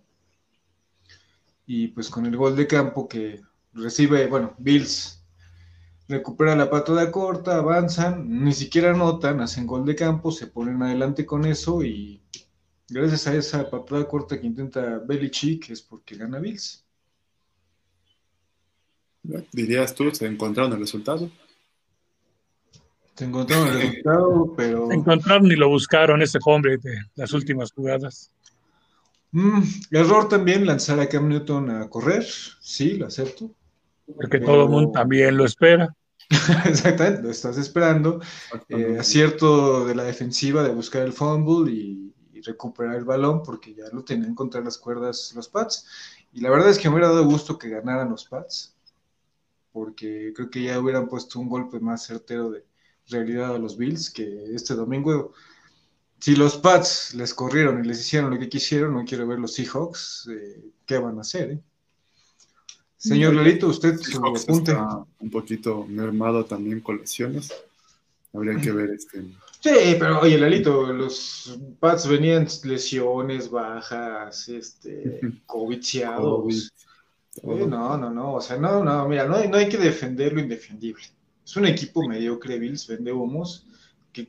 [1.66, 3.40] Y pues con el gol de campo que
[3.74, 5.22] recibe, bueno, Bills
[6.08, 11.26] recupera la patada corta, avanzan, ni siquiera anotan, hacen gol de campo, se ponen adelante
[11.26, 12.22] con eso y
[12.88, 16.84] gracias a esa patada corta que intenta Belichick es porque gana Bills.
[19.52, 21.30] Dirías tú, se encontraron el resultado.
[23.18, 24.86] Se encontraron el resultado, pero.
[24.86, 28.30] Se encontraron y lo buscaron ese hombre de las últimas jugadas.
[29.32, 32.24] Mm, error también lanzar a Cam Newton a correr,
[32.60, 33.50] sí, lo acepto.
[34.14, 35.92] Porque todo el mundo también lo espera.
[36.64, 38.20] Exactamente, lo estás esperando.
[38.68, 42.04] Eh, acierto de la defensiva de buscar el fumble y,
[42.44, 45.88] recuperar el balón porque ya lo tenían contra las cuerdas los Pats.
[46.32, 48.76] Y la verdad es que me hubiera dado gusto que ganaran los Pats
[49.72, 52.64] porque creo que ya hubieran puesto un golpe más certero de,
[53.10, 55.32] realidad a los Bills, que este domingo,
[56.20, 59.54] si los Pats les corrieron y les hicieron lo que quisieron, no quiero ver los
[59.54, 61.52] Seahawks, eh, ¿qué van a hacer?
[61.52, 61.60] Eh?
[62.96, 64.76] Señor Lalito, usted su apunte.
[65.20, 67.54] un poquito mermado también con lesiones.
[68.32, 69.24] Habría que ver este.
[69.60, 76.72] Sí, pero oye, Lalito, los Pats venían lesiones, bajas, este, covidiados.
[77.42, 80.32] Eh, no, no, no, o sea, no, no, mira, no hay, no hay que defender
[80.32, 81.04] lo indefendible.
[81.48, 83.66] Es un equipo mediocre, Bills, vende humos,
[84.12, 84.28] que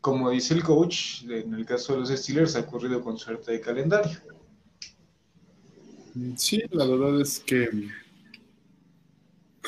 [0.00, 3.60] como dice el coach, en el caso de los Steelers ha ocurrido con suerte de
[3.60, 4.18] calendario.
[6.36, 7.68] Sí, la verdad es que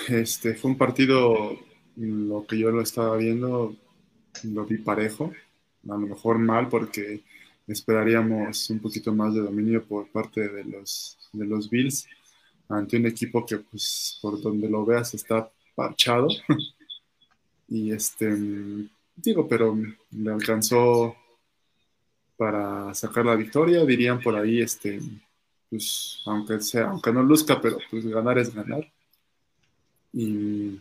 [0.08, 1.58] este fue un partido,
[1.96, 3.76] lo que yo lo estaba viendo,
[4.44, 5.34] lo vi parejo,
[5.84, 7.22] a lo mejor mal porque
[7.66, 12.08] esperaríamos un poquito más de dominio por parte de los, de los Bills
[12.70, 16.28] ante un equipo que pues por donde lo veas está parchado.
[17.68, 18.36] y este,
[19.16, 19.76] digo, pero
[20.10, 21.16] le alcanzó
[22.36, 24.98] para sacar la victoria, dirían por ahí, este,
[25.68, 28.90] pues, aunque sea, aunque no luzca, pero pues ganar es ganar.
[30.12, 30.80] Y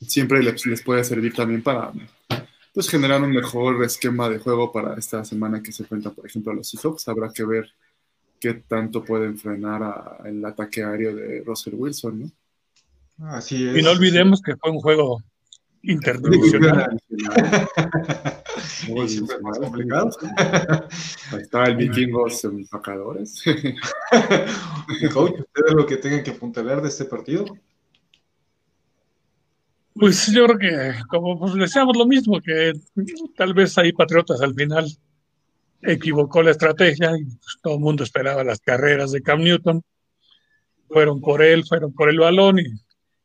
[0.00, 1.92] siempre les, puede servir también para
[2.72, 6.52] pues generar un mejor esquema de juego para esta semana que se enfrenta, por ejemplo,
[6.52, 7.08] a los Seahawks.
[7.08, 7.68] Habrá que ver
[8.38, 12.30] qué tanto pueden frenar el ataque aéreo de Russell Wilson, ¿no?
[13.22, 13.76] Así es.
[13.76, 15.22] Y no olvidemos que fue un juego
[15.82, 16.98] interdivisional.
[19.42, 20.10] más complicado.
[21.32, 23.42] Ahí está el vikingos empacadores.
[25.12, 27.44] Coach, ¿usted lo que tengan que apuntalar de este partido?
[29.94, 32.72] Pues yo creo que, como pues decíamos lo mismo, que
[33.36, 34.86] tal vez ahí Patriotas al final
[35.82, 39.82] equivocó la estrategia y pues, todo el mundo esperaba las carreras de Cam Newton.
[40.88, 42.64] Fueron por él, fueron por el balón y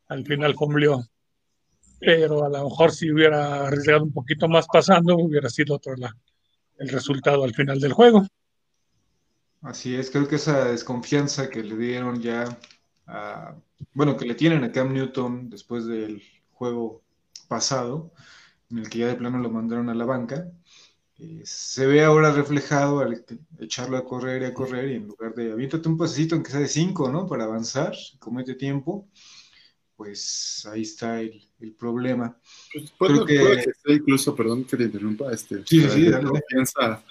[0.07, 1.03] al final cumplió.
[1.99, 5.95] Pero a lo mejor si hubiera arriesgado un poquito más pasando, hubiera sido otro
[6.77, 8.27] el resultado al final del juego.
[9.61, 12.45] Así es, creo que esa desconfianza que le dieron ya,
[13.07, 13.55] a,
[13.93, 17.01] bueno, que le tienen a Cam Newton después del juego
[17.47, 18.11] pasado,
[18.69, 20.51] en el que ya de plano lo mandaron a la banca,
[21.17, 23.25] eh, se ve ahora reflejado al
[23.59, 26.59] echarlo a correr y a correr, y en lugar de aviéntate un pasecito, aunque sea
[26.59, 27.25] de cinco, ¿no?
[27.25, 29.07] Para avanzar, comete tiempo,
[29.95, 31.41] pues ahí está el,
[31.79, 32.37] problema.
[32.71, 33.93] Pues Creo que...
[33.93, 37.03] incluso, perdón que te interrumpa, este, sí, sí, confianza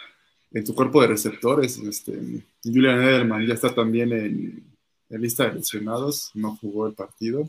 [0.52, 1.78] en tu cuerpo de receptores.
[1.78, 4.74] Este, Julian Edelman ya está también en,
[5.08, 7.48] lista de lesionados, no jugó el partido.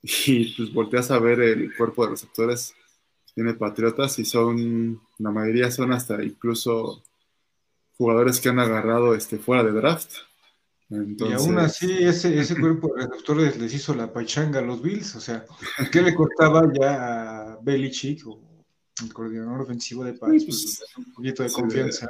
[0.00, 2.72] Y pues volteas a ver el cuerpo de receptores
[3.34, 7.02] tiene Patriotas y son, la mayoría son hasta incluso
[7.96, 10.10] jugadores que han agarrado este, fuera de draft.
[10.90, 15.14] Y aún así, ese, ese cuerpo de receptores les hizo la pachanga a los Bills.
[15.16, 15.44] O sea,
[15.92, 18.40] ¿qué le cortaba ya a Belichick o
[19.02, 20.44] el coordinador ofensivo de Pats?
[20.44, 22.08] Pues, un poquito de confianza.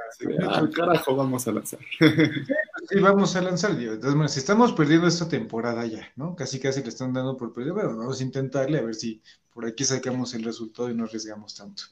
[0.49, 1.81] al carajo, vamos a lanzar.
[2.89, 3.73] sí, vamos a lanzar.
[3.73, 6.37] Entonces, si estamos perdiendo esta temporada ya, ¿no?
[6.37, 7.73] Casi, casi le están dando por perder.
[7.73, 9.21] Bueno, vamos a intentarle a ver si
[9.53, 11.83] por aquí sacamos el resultado y no arriesgamos tanto.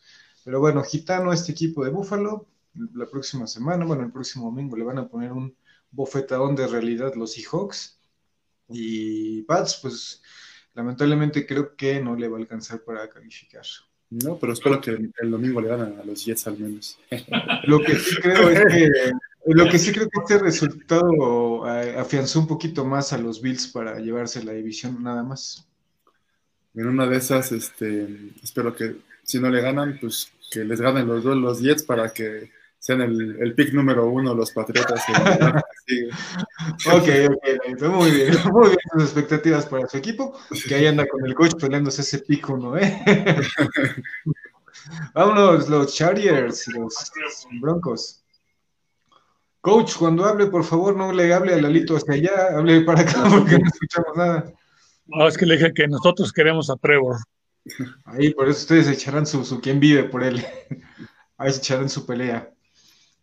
[0.45, 2.47] Pero bueno, Gitano, este equipo de Búfalo,
[2.95, 5.53] la próxima semana, bueno, el próximo domingo le van a poner un
[5.97, 7.99] bofetadón de realidad los Seahawks.
[8.69, 10.23] Y Pats, pues
[10.75, 13.65] lamentablemente creo que no le va a alcanzar para calificar.
[14.11, 16.99] No, pero espero que el, domingo le ganen a los Jets al menos.
[17.67, 18.91] Lo que sí creo es que
[19.49, 24.01] lo que sí creo que este resultado afianzó un poquito más a los Bills para
[24.01, 25.69] llevarse la división nada más
[26.77, 28.07] en una de esas, este,
[28.43, 32.13] espero que si no le ganan, pues que les ganen los dos los Jets para
[32.13, 32.51] que
[32.87, 35.03] sean el, el pick número uno los Patriotas.
[36.87, 41.27] ok, ok, muy bien, muy bien sus expectativas para su equipo, que ahí anda con
[41.27, 43.03] el coach peleándose ese pick uno, ¿eh?
[45.15, 46.95] Vámonos, los Chargers y los
[47.61, 48.23] Broncos.
[49.61, 53.25] Coach, cuando hable, por favor, no le hable a Lalito hacia allá, hable para acá
[53.29, 54.53] porque no escuchamos nada.
[55.07, 57.17] No, es que le dije que nosotros queremos a Trevor.
[58.05, 60.47] Ahí, por eso ustedes echarán su, su quien vive por él.
[61.37, 62.53] Ahí se echarán su pelea.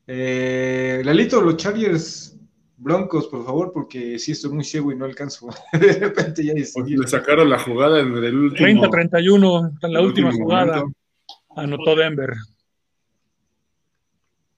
[0.07, 2.37] Eh, Lalito, los Chargers
[2.77, 5.49] Broncos, por favor, porque si estoy muy ciego y no alcanzo.
[5.73, 8.83] De repente ya Le sacaron la jugada en el último.
[8.83, 10.83] 30-31, en la última jugada.
[11.55, 12.33] Anotó Denver.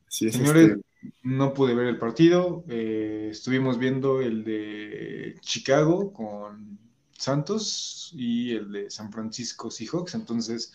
[0.08, 0.82] Sí, Señores, este
[1.24, 2.64] no pude ver el partido.
[2.70, 6.80] Eh, estuvimos viendo el de Chicago con
[7.12, 10.16] Santos y el de San Francisco Seahawks.
[10.16, 10.74] Entonces,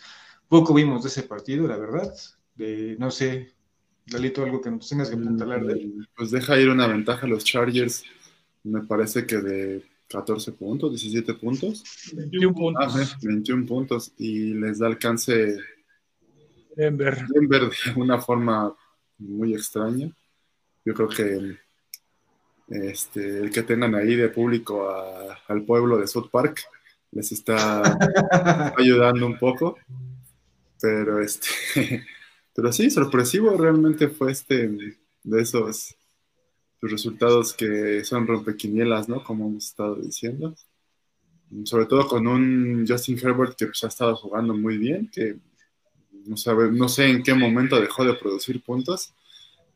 [0.48, 2.12] poco vimos de ese partido, la verdad.
[2.54, 3.54] De, no sé,
[4.10, 6.08] Dalito, algo que nos tengas que apuntalar de él.
[6.16, 8.04] Pues deja ir una ventaja a los Chargers,
[8.64, 11.84] me parece que de 14 puntos, 17 puntos.
[12.12, 13.16] 21 puntos.
[13.22, 15.58] 21 puntos y les da alcance
[16.76, 17.26] Denver.
[17.28, 18.74] Denver de una forma
[19.18, 20.10] muy extraña.
[20.84, 21.56] Yo creo que
[22.68, 24.88] este, el que tengan ahí de público
[25.46, 26.62] al pueblo de South Park
[27.12, 27.82] les está
[28.76, 29.78] ayudando un poco.
[30.80, 31.48] Pero este,
[32.60, 34.68] pero sí, sorpresivo realmente fue este
[35.22, 35.96] de esos
[36.82, 39.24] resultados que son rompequinielas, ¿no?
[39.24, 40.54] Como hemos estado diciendo.
[41.64, 45.38] Sobre todo con un Justin Herbert que pues, ha estado jugando muy bien, que
[46.26, 49.14] no, sabe, no sé en qué momento dejó de producir puntos,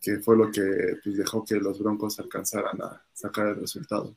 [0.03, 4.15] que fue lo que pues, dejó que los Broncos alcanzaran a sacar el resultado.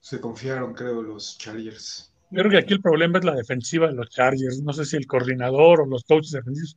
[0.00, 2.12] Se confiaron, creo, los Chargers.
[2.30, 4.60] Yo creo que aquí el problema es la defensiva de los Chargers.
[4.60, 6.76] No sé si el coordinador o los coaches defensivos,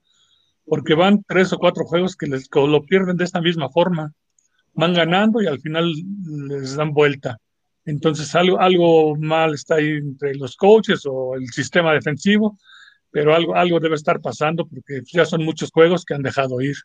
[0.66, 4.14] porque van tres o cuatro juegos que les, lo pierden de esta misma forma.
[4.74, 5.92] Van ganando y al final
[6.50, 7.38] les dan vuelta.
[7.86, 12.58] Entonces algo, algo mal está ahí entre los coaches o el sistema defensivo,
[13.12, 16.76] pero algo, algo debe estar pasando porque ya son muchos juegos que han dejado ir.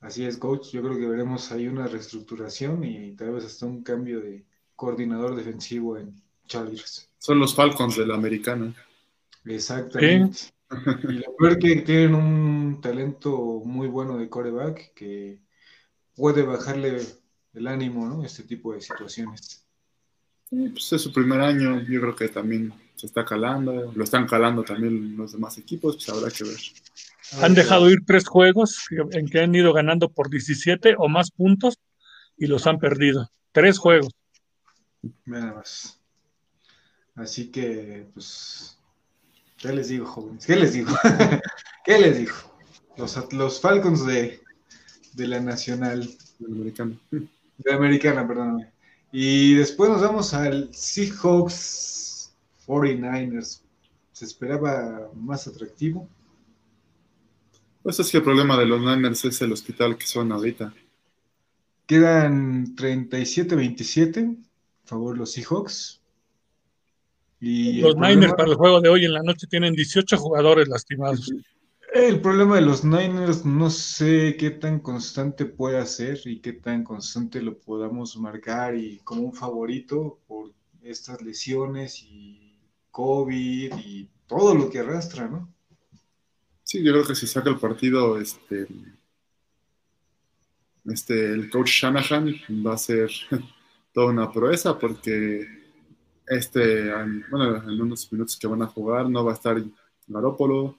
[0.00, 0.70] Así es, coach.
[0.70, 5.34] Yo creo que veremos ahí una reestructuración y tal vez hasta un cambio de coordinador
[5.34, 6.14] defensivo en
[6.46, 7.10] Chargers.
[7.18, 8.72] Son los Falcons de la americana.
[9.44, 10.52] Exactamente.
[11.08, 15.40] Y lo peor que tienen un talento muy bueno de coreback que
[16.14, 17.00] puede bajarle
[17.54, 18.24] el ánimo, ¿no?
[18.24, 19.66] Este tipo de situaciones.
[20.50, 24.64] pues es su primer año, yo creo que también se está calando, lo están calando
[24.64, 26.58] también los demás equipos, pues habrá que ver.
[27.42, 31.78] Han dejado ir tres juegos en que han ido ganando por 17 o más puntos
[32.36, 33.30] y los han perdido.
[33.52, 34.12] Tres juegos.
[35.24, 36.00] Nada más.
[37.14, 38.77] Así que, pues,
[39.58, 40.46] ¿qué les digo, jóvenes?
[40.46, 40.94] ¿Qué les digo?
[41.84, 42.34] ¿Qué les digo?
[42.96, 44.40] Los, los Falcons de,
[45.12, 46.08] de la Nacional.
[46.38, 46.96] De la Americana.
[47.10, 47.28] De
[47.64, 48.66] la Americana, perdón.
[49.12, 52.32] Y después nos vamos al Seahawks
[52.66, 53.60] 49ers.
[54.12, 56.08] Se esperaba más atractivo.
[57.82, 60.74] Pues es que el problema de los Niners es el hospital que son ahorita.
[61.86, 64.36] Quedan 37-27,
[64.84, 66.02] favor los Seahawks.
[67.40, 71.32] Y los Niners para el juego de hoy en la noche tienen 18 jugadores lastimados.
[71.94, 76.84] El problema de los Niners no sé qué tan constante puede ser y qué tan
[76.84, 82.58] constante lo podamos marcar y como un favorito por estas lesiones y
[82.90, 85.52] COVID y todo lo que arrastra, ¿no?
[86.62, 88.66] Sí, yo creo que si saca el partido, este,
[90.84, 92.34] este, el coach Shanahan
[92.66, 93.10] va a ser
[93.94, 95.57] toda una proeza porque
[96.30, 96.90] este,
[97.30, 99.62] bueno, en unos minutos que van a jugar no va a estar
[100.06, 100.76] Garópolo,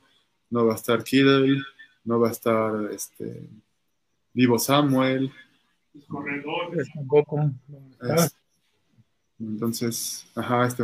[0.50, 1.62] no va a estar Kittle,
[2.04, 3.48] no va a estar este,
[4.34, 5.32] Vivo Samuel.
[6.94, 7.52] tampoco.
[9.40, 10.84] entonces, ajá, este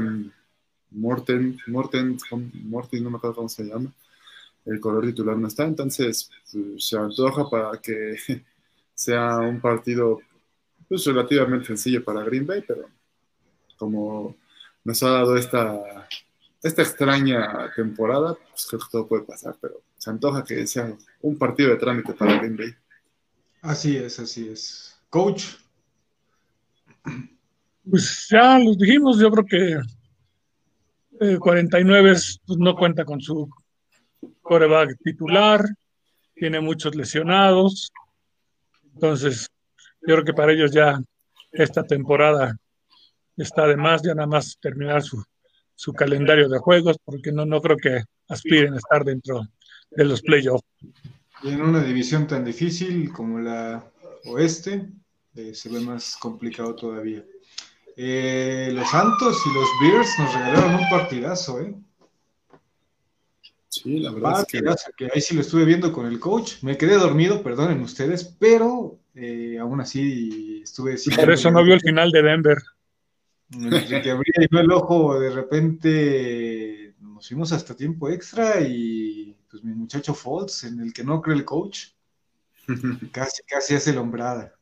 [0.92, 2.18] Morten, Morten,
[2.64, 3.92] Morten, no me acuerdo cómo se llama,
[4.66, 8.16] el color titular no está, entonces pues, se antoja para que
[8.94, 10.20] sea un partido
[10.88, 12.88] pues, relativamente sencillo para Green Bay, pero
[13.78, 14.36] como
[14.86, 16.08] nos ha dado esta,
[16.64, 21.38] esta extraña temporada, pues creo que todo puede pasar, pero se antoja que sea un
[21.38, 22.74] partido de trámite para Green Bay.
[23.62, 24.96] Así es, así es.
[25.10, 25.56] Coach.
[27.90, 29.46] Pues ya los dijimos, yo creo
[31.20, 32.14] que 49 eh,
[32.46, 33.50] pues, no cuenta con su
[34.42, 35.66] coreback titular,
[36.36, 37.92] tiene muchos lesionados,
[38.94, 39.50] entonces
[40.02, 41.00] yo creo que para ellos ya
[41.52, 42.56] esta temporada
[43.38, 45.24] está de más, ya nada más terminar su,
[45.76, 49.42] su calendario de juegos, porque no, no creo que aspiren a estar dentro
[49.92, 50.66] de los playoffs.
[51.44, 53.92] Y en una división tan difícil como la
[54.26, 54.90] oeste,
[55.36, 57.24] eh, se ve más complicado todavía.
[57.98, 61.76] Eh, los Santos y los Bears nos regalaron un partidazo, ¿eh?
[63.70, 65.10] Sí, la verdad es que...
[65.14, 66.64] ahí sí lo estuve viendo con el coach.
[66.64, 70.96] Me quedé dormido, perdonen ustedes, pero eh, aún así estuve...
[71.16, 72.58] Por eso no vio el final de Denver.
[73.50, 80.14] Que abría el ojo, de repente nos fuimos hasta tiempo extra y pues mi muchacho
[80.14, 81.90] Foltz, en el que no cree el coach,
[83.12, 84.54] casi, casi hace lombrada.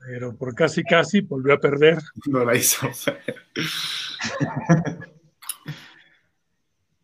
[0.00, 1.98] Pero por casi, casi volvió a perder.
[2.26, 2.88] No la hizo.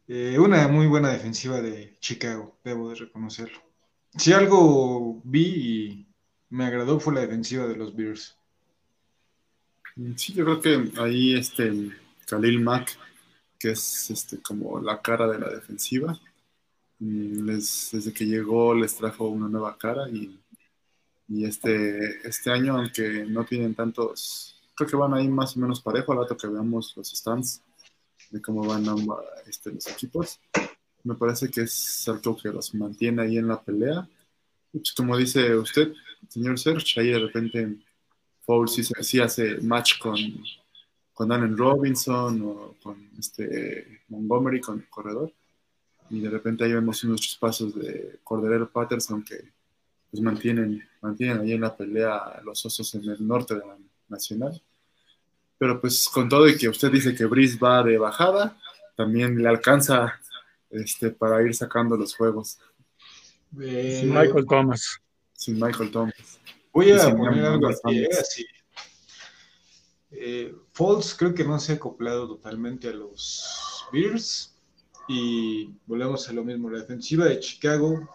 [0.09, 3.59] Eh, una muy buena defensiva de Chicago, debo de reconocerlo.
[4.17, 6.15] Si algo vi y
[6.49, 8.36] me agradó fue la defensiva de los Bears.
[10.17, 11.91] Sí, yo creo que ahí este
[12.27, 12.99] Khalil Mack,
[13.59, 16.21] que es este como la cara de la defensiva,
[16.99, 20.39] mm, desde que llegó les trajo una nueva cara y,
[21.45, 26.13] este, este año, aunque no tienen tantos, creo que van ahí más o menos parejo
[26.13, 27.63] al rato que veamos los stands
[28.31, 28.85] de cómo van
[29.47, 30.41] este, los equipos.
[31.05, 34.09] Me parece que es algo que los mantiene ahí en la pelea.
[34.73, 35.95] Pues, como dice usted,
[36.29, 37.86] señor Serge, ahí de repente
[38.47, 40.17] Foul sí, hace match con,
[41.13, 45.33] con Allen Robinson o con este Montgomery, con el corredor.
[46.09, 49.53] Y de repente ahí vemos unos pasos de Corderero Patterson que
[50.11, 53.77] pues mantienen, mantienen ahí en la pelea los osos en el norte de la
[54.09, 54.63] nacional.
[55.59, 58.57] Pero pues con todo y que usted dice que Brice va de bajada,
[58.95, 60.21] también le alcanza
[60.71, 62.59] este, para ir sacando los juegos.
[63.51, 65.01] Sin Michael Thomas.
[65.33, 66.39] Sin Michael Thomas.
[66.77, 68.47] Voy a poner algo así.
[70.11, 70.55] Eh,
[71.17, 74.55] creo que no se ha acoplado totalmente a los Bears.
[75.09, 76.69] Y volvemos a lo mismo.
[76.69, 78.07] La defensiva de Chicago,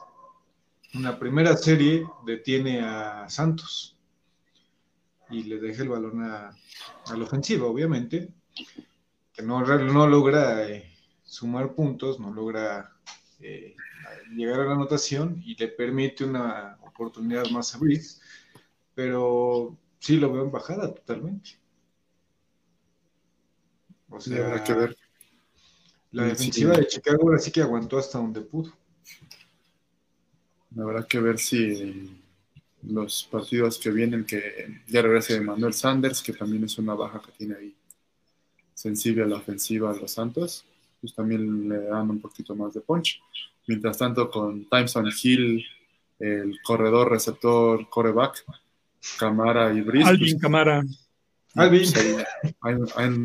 [0.94, 3.98] una primera serie, detiene a Santos
[5.32, 6.56] y le deja el balón a,
[7.18, 8.30] la ofensiva, obviamente,
[9.34, 10.94] que no, no logra eh,
[11.24, 12.92] sumar puntos, no logra
[13.40, 13.76] eh,
[14.36, 18.22] llegar a la anotación y le permite una oportunidad más a Brice
[18.96, 21.52] pero sí lo veo en bajada totalmente.
[24.10, 24.98] O sea, habrá que ver.
[26.12, 28.74] La defensiva de Chicago ahora sí que aguantó hasta donde pudo.
[30.78, 32.22] Habrá que ver si
[32.84, 37.32] los partidos que vienen, que ya regrese Manuel Sanders, que también es una baja que
[37.32, 37.76] tiene ahí
[38.74, 40.66] sensible a la ofensiva a los Santos,
[41.00, 43.22] pues también le dan un poquito más de punch.
[43.68, 45.64] Mientras tanto, con Timeson Hill,
[46.20, 48.44] el corredor receptor coreback,
[49.20, 50.10] Camara y Brice.
[50.10, 50.84] Alvin pues, Camara.
[51.56, 51.86] Alvin.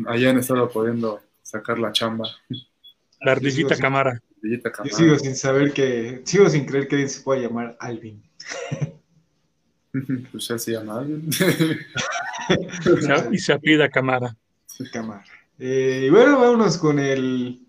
[0.07, 2.27] Ahí han, estado pudiendo sacar la chamba.
[3.21, 4.21] La ardillita Camara.
[4.41, 8.23] Yo sigo sin saber que, sigo sin creer que alguien se pueda llamar Alvin.
[10.31, 11.29] pues él se llama Alvin.
[13.31, 14.35] y se apida Camara.
[14.91, 15.23] Camara.
[15.59, 17.59] Eh, y bueno, vámonos con el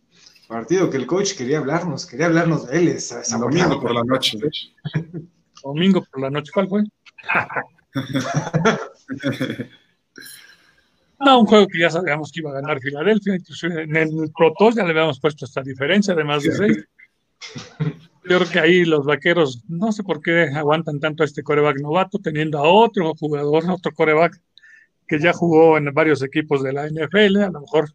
[0.47, 2.99] partido que el coach quería hablarnos, quería hablarnos de él.
[3.39, 4.39] domingo por la noche.
[5.63, 6.85] Domingo por la noche, ¿cuál fue?
[11.21, 14.77] No, un juego que ya sabíamos que iba a ganar Filadelfia, inclusive en el Protos
[14.77, 16.85] ya le habíamos puesto esta diferencia de más de seis.
[18.25, 21.81] Yo creo que ahí los vaqueros, no sé por qué aguantan tanto a este coreback
[21.81, 24.41] novato, teniendo a otro jugador, otro coreback
[25.09, 27.91] que ya jugó en varios equipos de la NFL, a lo mejor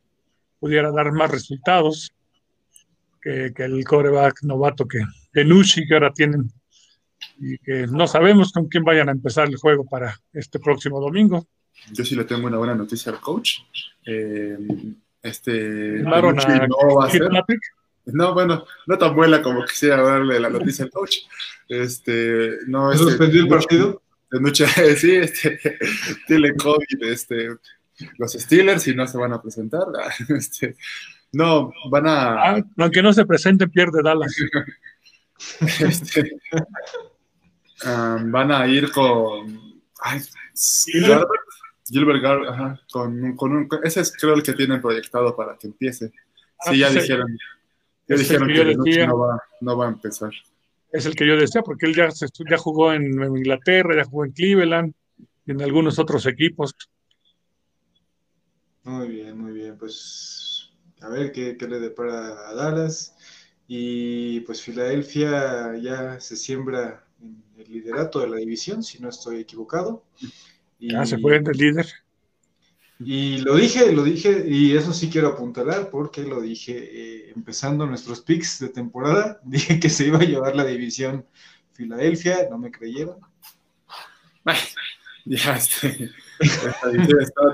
[0.59, 2.11] pudiera dar más resultados
[3.21, 4.99] que, el coreback novato que,
[5.31, 6.51] que Nushi, que ahora tienen
[7.39, 11.47] y que no sabemos con quién vayan a empezar el juego para este próximo domingo.
[11.91, 13.59] yo sí le tengo una buena noticia al coach.
[14.05, 14.57] Eh,
[15.21, 17.29] este no va a ser.
[18.05, 21.19] No, bueno, no tan buena como quisiera darle la noticia al coach.
[21.69, 24.01] Este, no, este, suspendió el partido?
[24.29, 24.65] De noche,
[24.97, 25.59] sí, este,
[26.27, 27.49] tiene COVID, este,
[28.17, 29.85] los Steelers y no se van a presentar.
[30.29, 30.75] Este,
[31.31, 32.33] no, van a.
[32.33, 34.35] Ah, aunque no se presente, pierde Dallas.
[35.79, 36.37] este,
[37.85, 39.81] um, van a ir con.
[40.01, 40.21] Ay,
[41.85, 45.67] Gilbert Gar, ajá, con, con un, ese es creo el que tienen proyectado para que
[45.67, 46.11] empiece.
[46.59, 47.37] Ah, sí, ya pues, dijeron,
[48.07, 50.31] ya dijeron que, no, va, no, va, a empezar.
[50.91, 52.09] Es el que yo decía, porque él ya,
[52.49, 54.93] ya jugó en, Inglaterra, ya jugó en Cleveland,
[55.45, 56.73] y en algunos otros equipos.
[58.83, 59.77] Muy bien, muy bien.
[59.77, 60.71] Pues
[61.01, 63.15] a ver qué, qué le depara a Dallas.
[63.67, 69.39] Y pues Filadelfia ya se siembra en el liderato de la división, si no estoy
[69.39, 70.03] equivocado.
[70.79, 71.87] Y, ah, se fue el líder.
[72.99, 77.85] Y lo dije, lo dije, y eso sí quiero apuntalar porque lo dije eh, empezando
[77.85, 79.39] nuestros picks de temporada.
[79.45, 81.25] Dije que se iba a llevar la división
[81.73, 83.17] Filadelfia, no me creyeron.
[85.25, 86.11] Ya, este,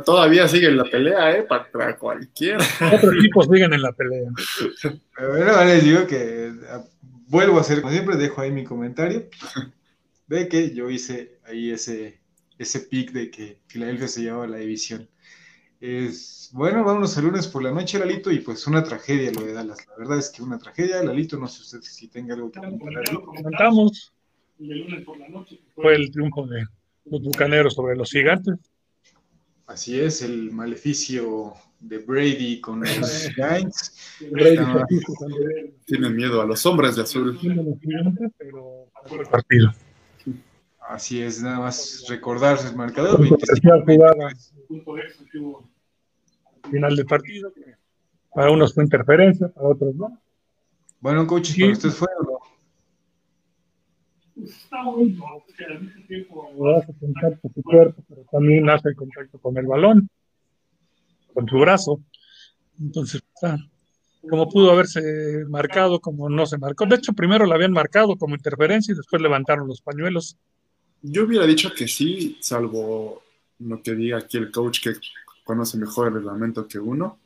[0.04, 1.44] todavía sigue en la pelea, ¿eh?
[1.44, 2.58] Para cualquiera.
[2.92, 4.32] Otros equipos siguen en la pelea.
[4.82, 6.52] Pero bueno, les digo que
[7.30, 9.30] vuelvo a hacer, como siempre, dejo ahí mi comentario
[10.28, 12.20] de que yo hice ahí ese,
[12.58, 15.08] ese pick de que Filadelfia se llevaba la división.
[15.80, 19.54] Es, bueno, vámonos el lunes por la noche, Lalito, y pues una tragedia lo de
[19.54, 19.88] Dallas.
[19.88, 23.06] La verdad es que una tragedia, Lalito, no sé usted si tenga algo que comentar.
[23.22, 24.14] comentamos
[24.60, 26.66] el lunes por la noche, fue el triunfo de
[27.06, 28.56] los bucaneros sobre los gigantes.
[29.68, 34.18] Así es, el maleficio de Brady con los Giants.
[35.86, 37.40] Tienen miedo a los hombres de azul.
[39.32, 39.72] Partido.
[40.90, 43.24] Así es, nada más recordarse el marcador.
[46.72, 47.54] final del partido.
[48.34, 50.20] Para unos fue interferencia, para otros no.
[51.00, 52.40] Bueno, coach, ¿para usted fue o no?
[54.44, 59.38] Está bueno, porque al mismo tiempo hace contacto con su cuerpo, pero también hace contacto
[59.40, 60.10] con el balón,
[61.40, 62.02] con su brazo.
[62.80, 63.24] Entonces,
[64.30, 66.86] como pudo haberse marcado, como no se marcó.
[66.86, 70.38] De hecho, primero la habían marcado como interferencia y después levantaron los pañuelos.
[71.02, 73.24] Yo hubiera dicho que sí, salvo
[73.60, 74.94] lo que diga aquí el coach que
[75.46, 77.20] conoce mejor el reglamento que uno.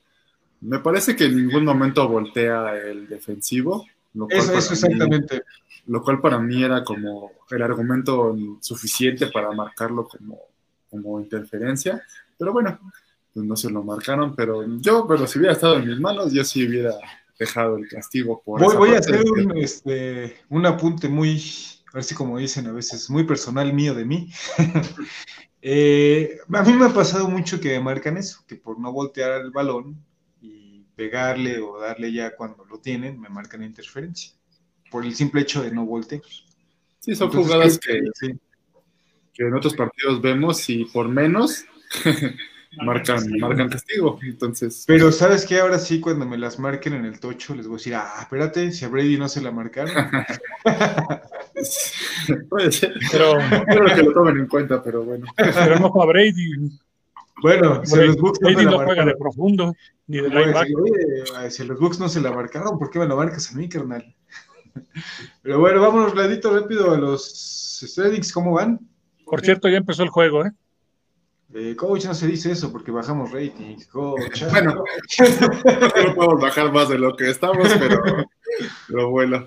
[0.62, 3.86] Me parece que en ningún momento voltea el defensivo.
[4.30, 5.44] eso, eso exactamente.
[5.88, 10.40] lo cual para mí era como el argumento suficiente para marcarlo como,
[10.90, 12.04] como interferencia.
[12.38, 12.80] Pero bueno,
[13.34, 14.36] pues no se lo marcaron.
[14.36, 16.94] Pero yo, pero si hubiera estado en mis manos, yo sí hubiera
[17.38, 21.42] dejado el castigo por Voy, voy a hacer un, este, un apunte muy
[21.94, 24.30] a ver si como dicen a veces, muy personal mío de mí.
[25.66, 29.40] Eh, a mí me ha pasado mucho que me marcan eso, que por no voltear
[29.40, 29.96] el balón
[30.42, 34.34] y pegarle o darle ya cuando lo tienen, me marcan interferencia,
[34.92, 36.22] por el simple hecho de no voltear.
[37.00, 38.02] Sí, son jugadas que,
[39.34, 41.64] que en otros partidos vemos y por menos
[42.82, 44.20] marcan, marcan castigo.
[44.22, 44.84] Entonces.
[44.88, 47.78] Pero sabes que ahora sí, cuando me las marquen en el tocho, les voy a
[47.78, 49.94] decir, ah, espérate, si a Brady no se la marcaron.
[52.50, 52.94] Puede ser.
[53.12, 55.26] Pero creo que lo tomen en cuenta, pero bueno.
[55.36, 56.72] Pero no para Brady.
[57.42, 59.74] Bueno, si los Bucks no Brady no juega de profundo,
[60.08, 60.76] ni de linebacker.
[61.50, 64.16] Si, los Bucks no se la marcaron, ¿por qué me lo marcas a mí, carnal?
[65.42, 68.80] Pero bueno, vámonos, ladito, rápido a los Stradings, ¿cómo van?
[69.26, 70.52] Por cierto, ya empezó el juego, ¿eh?
[71.56, 73.86] Eh, coach, no se dice eso porque bajamos ratings.
[73.92, 74.44] Coach.
[74.50, 74.74] bueno,
[76.08, 77.70] no podemos bajar más de lo que estamos,
[78.88, 79.46] pero, bueno.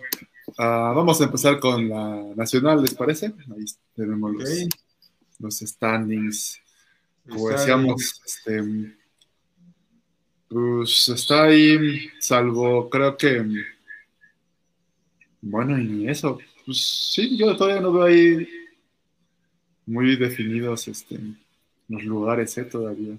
[0.58, 3.26] Ah, vamos a empezar con la nacional, ¿les parece?
[3.26, 3.64] Ahí
[3.96, 4.32] tenemos
[5.40, 6.60] los, standings.
[7.28, 8.62] Como decíamos, este,
[10.48, 13.44] pues está ahí, salvo creo que.
[15.40, 16.38] Bueno, y eso.
[16.64, 16.78] Pues
[17.12, 18.48] sí, yo todavía no veo ahí
[19.84, 21.18] muy definidos este,
[21.88, 22.64] los lugares, ¿eh?
[22.64, 23.16] Todavía.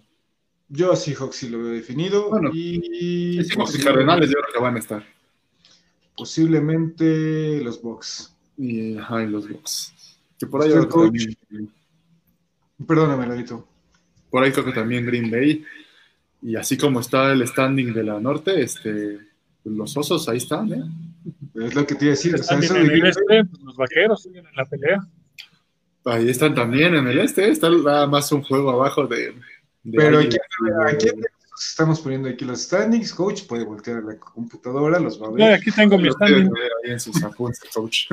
[0.70, 2.30] Yo sí, Seahawks lo veo definido.
[2.30, 3.47] Bueno, y, y
[3.84, 5.03] Cardenales yo creo que van a estar.
[6.15, 8.36] Posiblemente los Bucks.
[8.57, 9.93] Y, ajá, y los Bucks.
[10.38, 11.38] Que por ahí también,
[12.86, 13.68] Perdóname, Ladito.
[14.30, 15.63] Por ahí creo que también Green Bay.
[16.41, 19.20] Y así como está el standing de la norte, este,
[19.63, 20.84] los osos ahí están, ¿eh?
[21.55, 22.36] Es lo que te iba a decir.
[22.36, 25.07] O sea, en el este, los vaqueros siguen en la pelea.
[26.08, 29.36] Ahí están también en el este, está nada más un juego abajo de.
[29.91, 30.38] Pero aquí,
[31.60, 35.53] estamos poniendo aquí los standings, coach, puede voltear la computadora, los va a ver.
[35.53, 36.51] aquí tengo mi standing.
[37.74, 38.05] coach.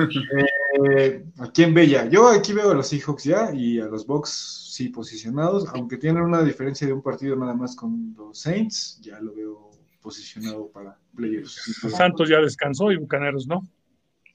[0.89, 2.07] eh, ¿A quién ve ya?
[2.09, 6.23] Yo aquí veo a los Seahawks ya y a los Bucks sí posicionados, aunque tienen
[6.23, 9.71] una diferencia de un partido nada más con los Saints, ya lo veo
[10.01, 11.81] posicionado para playoffs.
[11.95, 13.61] Santos ya descansó y Bucaneros no.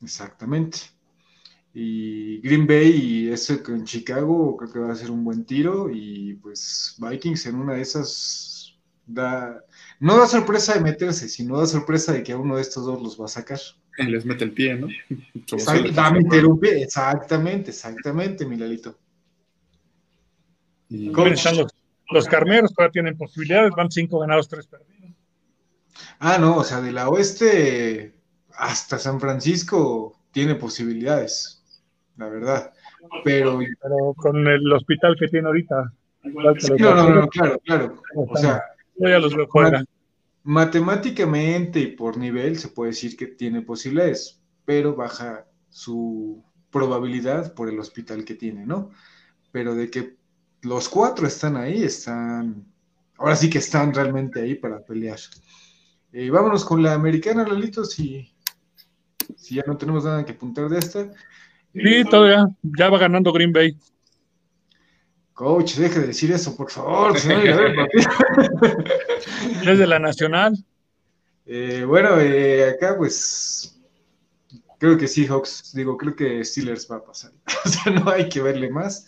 [0.03, 0.79] Exactamente.
[1.73, 5.89] Y Green Bay y ese en Chicago creo que va a ser un buen tiro
[5.89, 9.65] y pues Vikings en una de esas da
[10.01, 13.03] no da sorpresa de meterse, sino da sorpresa de que a uno de estos dos
[13.03, 13.61] los va a sacar.
[13.99, 14.89] Les mete el pie, ¿no?
[15.53, 18.99] Exactamente, exactamente, exactamente, Milalito.
[20.89, 21.11] Y...
[21.11, 21.75] Los,
[22.11, 25.11] los, carneros todavía tienen posibilidades, van cinco ganados, tres perdidos.
[26.19, 28.15] Ah, no, o sea, de la oeste
[28.57, 31.60] hasta San Francisco tiene posibilidades,
[32.17, 32.73] la verdad.
[33.25, 35.93] Pero, pero con el hospital que tiene ahorita.
[36.23, 38.03] no, no, no, claro, claro.
[38.15, 38.63] O sea,
[38.97, 39.35] ya los
[40.43, 47.69] matemáticamente y por nivel se puede decir que tiene posibilidades, pero baja su probabilidad por
[47.69, 48.91] el hospital que tiene, ¿no?
[49.53, 50.17] Pero de que
[50.63, 52.67] los cuatro están ahí, están,
[53.17, 55.19] ahora sí que están realmente ahí para pelear.
[56.13, 58.33] Eh, vámonos con la americana, Lalito, si,
[59.37, 61.11] si ya no tenemos nada que apuntar de esta.
[61.73, 63.77] Sí, todavía, ya va ganando Green Bay.
[65.33, 67.17] Coach, deje de decir eso, por favor.
[67.17, 67.25] es
[69.79, 70.55] de la Nacional.
[71.47, 73.81] Eh, bueno, eh, acá pues
[74.79, 77.33] creo que Seahawks, digo, creo que Steelers va a pasar.
[77.65, 79.07] o sea, no hay que verle más.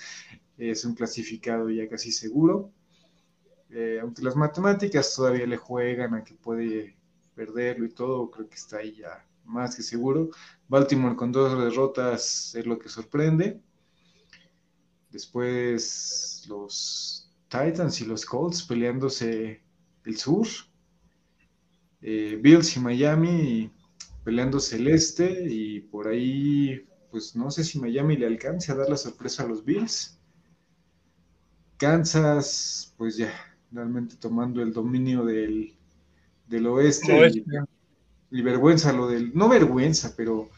[0.57, 2.71] Es un clasificado ya casi seguro.
[3.71, 6.97] Eh, aunque las matemáticas todavía le juegan a que puede
[7.35, 10.31] perderlo y todo, creo que está ahí ya más que seguro.
[10.69, 13.61] Baltimore con dos derrotas es lo que sorprende.
[15.11, 19.63] Después los Titans y los Colts peleándose
[20.05, 20.47] el sur.
[22.01, 23.71] Eh, Bills y Miami
[24.25, 25.47] peleándose el este.
[25.49, 29.47] Y por ahí, pues no sé si Miami le alcance a dar la sorpresa a
[29.47, 30.19] los Bills.
[31.77, 33.33] Kansas, pues ya,
[33.73, 35.77] realmente tomando el dominio del,
[36.67, 37.29] oeste.
[37.29, 37.45] Y,
[38.33, 40.51] y, vergüenza lo del, no vergüenza, pero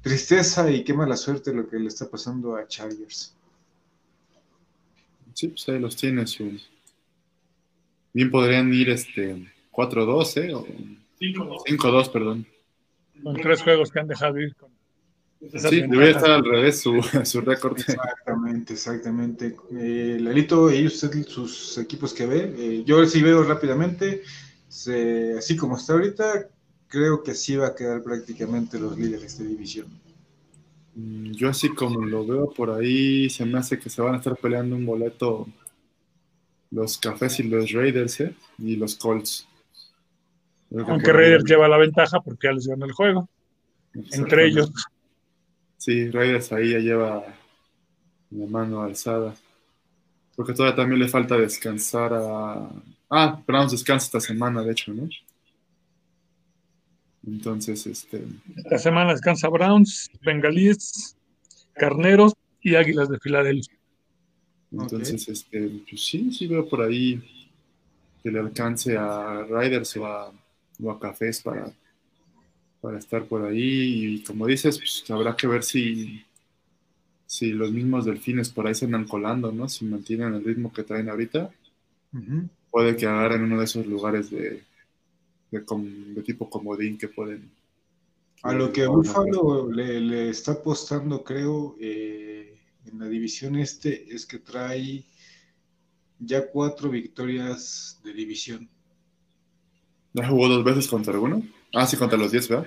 [0.00, 3.34] tristeza y qué mala suerte lo que le está pasando a Chargers.
[5.34, 6.58] Sí, pues ahí los tiene su.
[8.12, 10.54] Bien podrían ir este 4-2, ¿eh?
[10.54, 10.66] O...
[11.20, 12.46] 5-2, perdón.
[13.22, 14.54] Con tres juegos que han dejado ir.
[14.56, 14.70] Con...
[15.40, 17.78] Sí, debería estar al revés su, su récord.
[17.78, 19.56] Exactamente, exactamente.
[19.72, 22.54] Eh, Lalito, ¿y usted sus equipos que ve?
[22.58, 24.22] Eh, yo sí veo rápidamente,
[24.68, 26.48] así como está ahorita,
[26.88, 29.86] creo que sí va a quedar prácticamente los líderes de división.
[30.94, 34.18] Mm, yo así como lo veo por ahí, se me hace que se van a
[34.18, 35.46] estar peleando un boleto
[36.70, 38.34] los Cafés y los Raiders, ¿eh?
[38.58, 39.46] Y los Colts.
[40.70, 43.28] Aunque Raiders lleva la ventaja porque ya les ganó el juego.
[43.94, 44.70] Entre ellos.
[45.78, 47.24] Sí, Raiders ahí ya lleva
[48.30, 49.34] la mano alzada.
[50.36, 52.70] Porque todavía también le falta descansar a...
[53.10, 55.08] Ah, Browns descansa esta semana, de hecho, ¿no?
[57.28, 58.24] Entonces, este.
[58.56, 61.16] Esta semana descansa Browns, Bengalíes,
[61.74, 63.78] Carneros y Águilas de Filadelfia.
[64.72, 67.22] Entonces, este, pues sí, sí veo por ahí
[68.22, 70.32] que le alcance a Riders o a,
[71.00, 71.72] Cafés para,
[72.80, 74.14] para estar por ahí.
[74.14, 76.24] Y como dices, pues habrá que ver si,
[77.26, 79.68] si los mismos delfines por ahí se andan colando, ¿no?
[79.68, 81.50] Si mantienen el ritmo que traen ahorita,
[82.70, 84.62] puede que agarren uno de esos lugares de,
[85.50, 87.50] de, tipo comodín que pueden.
[88.42, 94.38] A lo que Buffalo le, está apostando, creo, eh, en la división este, es que
[94.38, 95.04] trae
[96.20, 98.68] ya cuatro victorias de división.
[100.12, 101.42] ¿Ya jugó dos veces contra alguno?
[101.74, 102.66] Ah, sí, contra los diez, ¿verdad?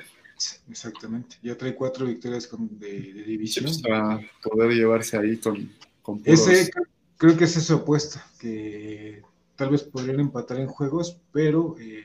[0.69, 3.65] Exactamente, ya trae cuatro victorias de, división.
[3.65, 5.71] Pues, para poder llevarse ahí con,
[6.01, 6.71] con Ese,
[7.17, 9.21] creo que es su apuesta, que
[9.55, 12.03] tal vez podrían empatar en juegos, pero eh,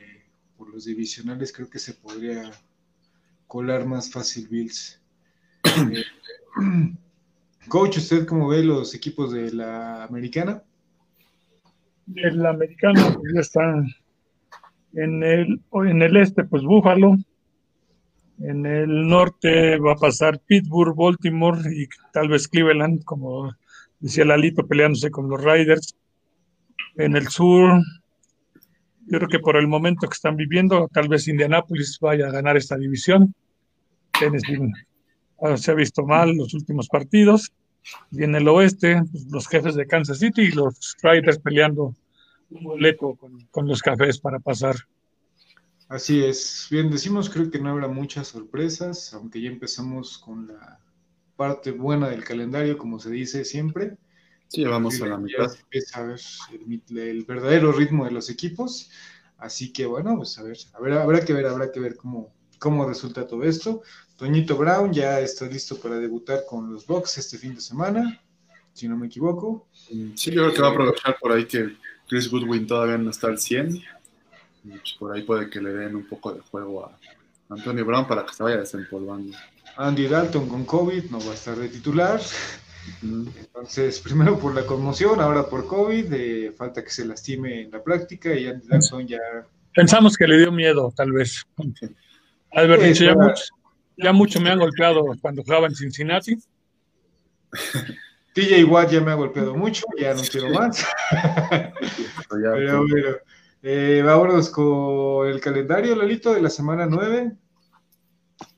[0.69, 2.51] los divisionales, creo que se podría
[3.47, 5.01] colar más fácil Bills.
[5.65, 6.05] Eh,
[7.69, 10.63] coach, ¿usted cómo ve los equipos de la americana?
[12.07, 13.95] De la americana pues, ya están
[14.95, 17.17] en el, en el este, pues Búfalo.
[18.39, 23.55] En el norte va a pasar Pittsburgh, Baltimore y tal vez Cleveland, como
[23.99, 25.97] decía Lalito, peleándose con los Riders.
[26.97, 27.83] En el sur
[29.07, 32.57] yo creo que por el momento que están viviendo, tal vez Indianapolis vaya a ganar
[32.57, 33.35] esta división.
[34.19, 34.59] Tennessee
[35.41, 37.53] ah, se ha visto mal los últimos partidos.
[38.11, 41.95] Y en el oeste, pues, los jefes de Kansas City y los Riders peleando
[42.51, 44.75] un boleto con, con, los cafés para pasar.
[45.89, 46.67] Así es.
[46.69, 50.81] Bien, decimos, creo que no habrá muchas sorpresas, aunque ya empezamos con la
[51.37, 53.97] parte buena del calendario, como se dice siempre.
[54.49, 55.53] Sí, vamos a la mitad.
[55.55, 56.21] Empieza a ver
[56.91, 58.91] el, verdadero ritmo de los equipos.
[59.39, 62.33] Así que bueno, pues a ver, a ver, habrá que ver, habrá que ver cómo,
[62.59, 63.83] cómo resulta todo esto.
[64.17, 68.23] Toñito Brown ya está listo para debutar con los Bucks este fin de semana,
[68.73, 69.67] si no me equivoco.
[69.73, 71.77] Sí, yo creo que va a aprovechar por ahí que
[72.09, 73.83] Chris Goodwin todavía no está al 100.
[74.69, 76.99] Pues por ahí puede que le den un poco de juego a
[77.51, 79.37] Antonio Brown para que se vaya desempolvando.
[79.77, 82.21] Andy Dalton con COVID no va a estar de titular.
[83.03, 87.83] Entonces, primero por la conmoción, ahora por COVID, eh, falta que se lastime en la
[87.83, 89.19] práctica y Andy Dalton ya...
[89.75, 91.45] Pensamos que le dio miedo, tal vez.
[92.53, 93.05] Albert dicho,
[93.97, 96.37] ya, mucho, me han golpeado cuando jugaba en Cincinnati.
[98.35, 100.87] TJ Watt ya me ha golpeado mucho, ya no quiero más.
[102.31, 103.17] Pero bueno,
[103.63, 107.33] eh, vámonos con el calendario, Lalito, de la semana 9.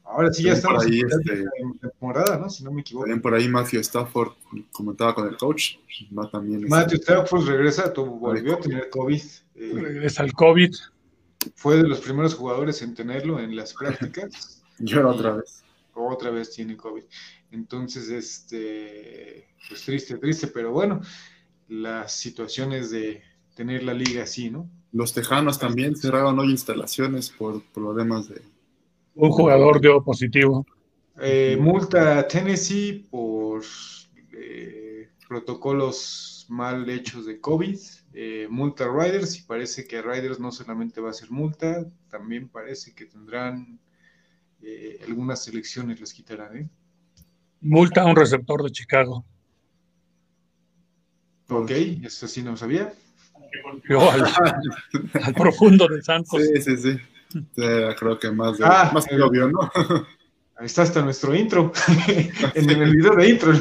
[0.09, 1.45] Ahora sí ya estamos ahí, en este,
[1.81, 2.49] temporada, ¿no?
[2.49, 3.05] Si no me equivoco.
[3.05, 4.33] También por ahí Matthew Stafford
[4.73, 5.75] comentaba con el coach.
[6.17, 9.23] Va también este, Matthew Stafford regresa, volvió a tener COVID.
[9.55, 10.75] Eh, regresa al COVID.
[11.55, 14.63] Fue de los primeros jugadores en tenerlo en las prácticas.
[14.79, 15.63] y ahora otra vez.
[15.93, 17.03] Otra vez tiene COVID.
[17.51, 21.01] Entonces, este, pues triste, triste, pero bueno,
[21.69, 23.23] las situaciones de
[23.55, 24.71] tener la liga así, ¿no?
[24.93, 28.41] Los Tejanos también cerraron hoy instalaciones por problemas de
[29.19, 30.65] un jugador dio positivo.
[31.21, 33.63] Eh, multa a Tennessee por
[34.33, 37.79] eh, protocolos mal hechos de COVID.
[38.15, 41.85] Eh, multa a Riders y parece que a Riders no solamente va a ser multa,
[42.09, 43.79] también parece que tendrán
[45.07, 46.69] algunas selecciones, les quitarán.
[47.61, 49.25] Multa a un receptor de Chicago.
[51.49, 51.71] Ok,
[52.03, 52.93] eso sí no sabía.
[53.89, 56.43] Al, al profundo de Santos.
[56.43, 57.01] Sí, sí, sí
[57.55, 59.71] creo que más, de, ah, más que obvio, ¿no?
[60.59, 61.73] Ahí está hasta nuestro intro,
[62.55, 63.53] en el video de intro.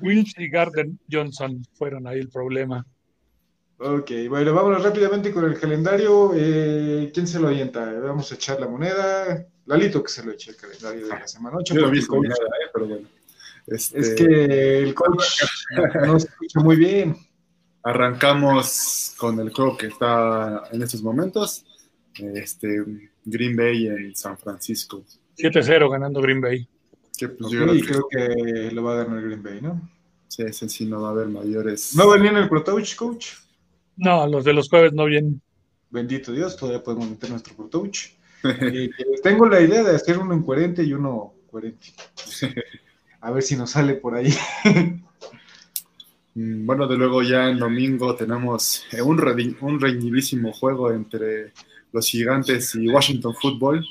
[0.00, 2.84] Wills y Garden Johnson fueron ahí el problema.
[3.80, 6.32] Ok, bueno, vámonos rápidamente con el calendario.
[6.34, 7.92] Eh, ¿Quién se lo avienta?
[8.00, 9.46] Vamos a echar la moneda.
[9.66, 11.74] Lalito que se lo eche el calendario de la semana 8.
[11.74, 13.08] Yo lo vi con moneda, eh, pero bueno.
[13.66, 14.00] Este...
[14.00, 15.42] Es que el coach
[16.06, 17.16] no se escucha muy bien.
[17.82, 21.64] Arrancamos con el juego que está en estos momentos
[22.16, 22.84] este,
[23.24, 25.04] Green Bay en San Francisco.
[25.36, 26.68] 7-0 ganando Green Bay.
[27.16, 29.88] Que, pues, creo que lo va a ganar Green Bay, ¿no?
[30.28, 31.94] Sí, ese sí no va a haber mayores.
[31.96, 33.28] ¿No venía en el ProTouch, coach?
[33.96, 35.40] No, los de los jueves no vienen.
[35.90, 37.98] Bendito Dios, todavía podemos meter nuestro ProTouch.
[38.44, 38.90] Eh,
[39.20, 41.86] tengo la idea de hacer uno en 40 y uno 40.
[43.20, 44.32] A ver si nos sale por ahí.
[46.34, 51.52] Mm, bueno, de luego ya en domingo tenemos un, un reñidísimo juego entre
[51.92, 53.86] los gigantes y Washington Football.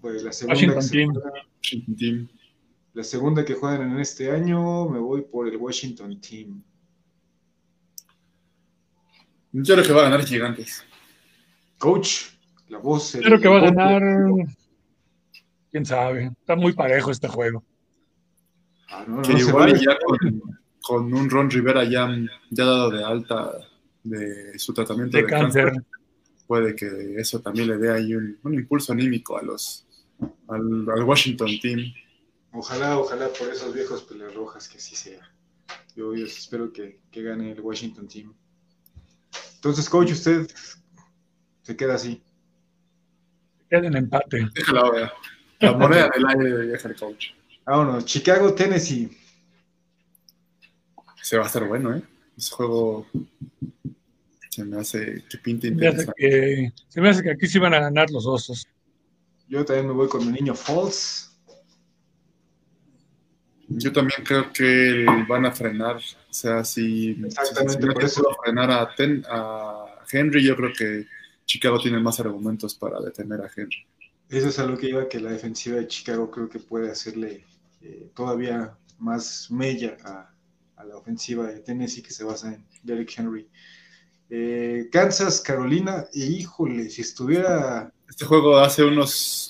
[0.00, 2.28] Pues la segunda, Washington team.
[2.94, 6.62] la segunda que juegan en este año, me voy por el Washington Team.
[9.52, 10.84] Yo creo que va a ganar Gigantes.
[11.78, 12.26] Coach,
[12.68, 13.14] la voz.
[13.14, 14.02] Yo creo que va a ganar.
[15.70, 16.32] Quién sabe.
[16.40, 17.64] Está muy parejo este juego.
[18.90, 19.96] Ah, que igual ya
[20.80, 22.08] con, un Ron Rivera ya,
[22.50, 23.52] ya dado de alta
[24.02, 25.72] de su tratamiento de, cáncer
[26.48, 29.86] puede que eso también le dé ahí un, impulso anímico a los
[30.48, 31.92] al, Washington Team.
[32.52, 35.30] Ojalá, ojalá por esos viejos peleas rojas que así sea.
[35.94, 38.34] Yo, espero que, gane el Washington Team.
[39.56, 40.48] Entonces, coach, usted
[41.62, 42.22] se queda así.
[43.68, 44.48] Queda en empate.
[44.54, 45.12] Déjala,
[45.60, 47.26] La moneda del aire de el coach.
[47.66, 49.10] Vámonos, Chicago, Tennessee.
[51.22, 52.02] Se va a estar bueno, ¿eh?
[52.38, 53.06] Ese juego
[54.48, 56.72] se me hace que pinta interesante.
[56.88, 58.66] Se me hace que, aquí sí van a ganar los osos.
[59.48, 61.30] Yo también me voy con mi niño Falls.
[63.68, 65.96] Yo también creo que van a frenar.
[65.96, 68.22] O sea, si, Exactamente, por eso.
[68.42, 68.88] frenar a,
[69.30, 71.06] a Henry, yo creo que
[71.44, 73.86] Chicago tiene más argumentos para detener a Henry.
[74.28, 77.44] Eso es algo que iba que la defensiva de Chicago creo que puede hacerle
[77.80, 80.30] eh, todavía más mella a,
[80.76, 83.48] a, la ofensiva de Tennessee que se basa en Derek Henry.
[84.30, 87.92] Eh, Kansas, Carolina, y híjole, si estuviera.
[88.08, 89.48] Este juego hace unos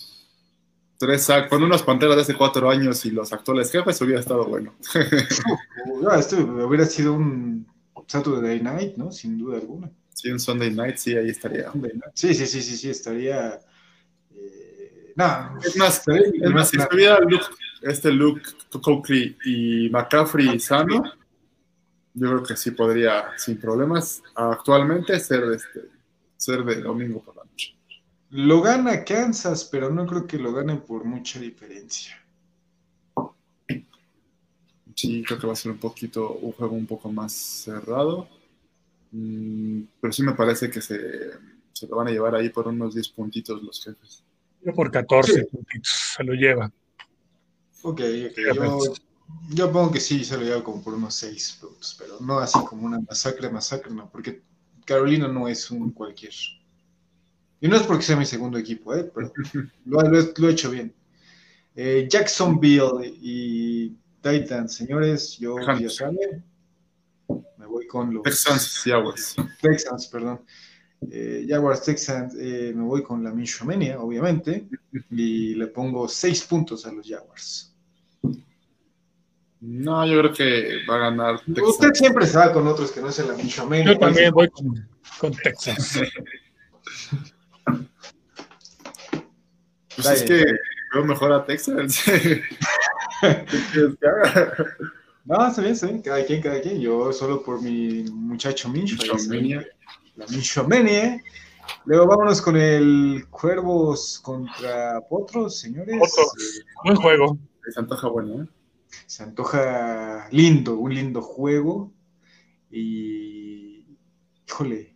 [0.98, 4.74] tres con unas panteras de hace cuatro años y los actuales jefes hubiera estado bueno.
[6.18, 7.66] esto hubiera sido un
[8.06, 9.12] Saturday Night, ¿no?
[9.12, 9.90] Sin duda alguna.
[10.12, 11.70] Sí, un Sunday Night, sí, ahí estaría.
[12.14, 13.60] Sí, sí, sí, sí, sí, estaría.
[14.34, 17.18] Eh, no, es más, es más, si estuviera
[17.82, 18.42] este Luke
[18.82, 21.04] Coakley y McCaffrey sano,
[22.18, 25.88] yo creo que sí podría, sin problemas, actualmente ser, este,
[26.36, 27.74] ser de domingo por la noche.
[28.30, 32.14] Lo gana Kansas, pero no creo que lo ganen por mucha diferencia.
[34.94, 38.28] Sí, creo que va a ser un poquito, un juego un poco más cerrado.
[39.12, 41.30] Mm, pero sí me parece que se,
[41.72, 44.24] se lo van a llevar ahí por unos 10 puntitos los jefes.
[44.62, 46.70] Yo por 14 puntitos se lo lleva.
[47.82, 48.00] Ok,
[48.54, 48.94] Yo,
[49.50, 52.58] yo, pongo que sí, se lo lleva como por unos 6 puntos, pero no así
[52.66, 54.42] como una masacre, masacre, no, porque
[54.84, 56.32] Carolina no es un cualquier.
[57.60, 59.10] Y no es porque sea mi segundo equipo, ¿eh?
[59.14, 59.32] pero
[59.84, 60.94] lo, lo, he hecho bien.
[61.74, 66.44] Eh, Jacksonville y Titans, señores, yo ya saben,
[67.56, 69.36] me voy con los Texans Jaguars.
[69.60, 70.40] Texans, perdón.
[71.10, 74.68] Eh, Jaguars Texans, eh, me voy con la Minshomenia, obviamente,
[75.10, 77.74] y le pongo seis puntos a los Jaguars.
[79.61, 81.68] No, yo creo que va a ganar Texans.
[81.68, 83.92] Usted siempre se va con otros que no sean la Minshomenia.
[83.92, 84.88] Yo también voy con,
[85.18, 86.00] con Texans.
[89.96, 90.44] pues es que
[90.94, 92.04] veo mejor a Texans.
[95.24, 96.80] no, está bien, está bien, cada quien, cada quien.
[96.80, 98.96] Yo solo por mi muchacho Mincho.
[100.14, 101.20] La Minchomenia.
[101.84, 105.98] Luego vámonos con el Cuervos contra Potros, señores.
[105.98, 106.62] Potros.
[106.84, 107.38] Buen juego.
[107.72, 108.46] Se antoja bueno, ¿eh?
[109.07, 111.93] Se antoja lindo, un lindo juego.
[112.70, 113.84] Y.
[114.47, 114.95] Híjole.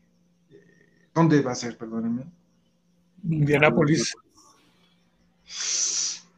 [1.14, 1.76] ¿Dónde va a ser?
[1.76, 2.24] Perdónenme.
[3.24, 4.14] Indianápolis.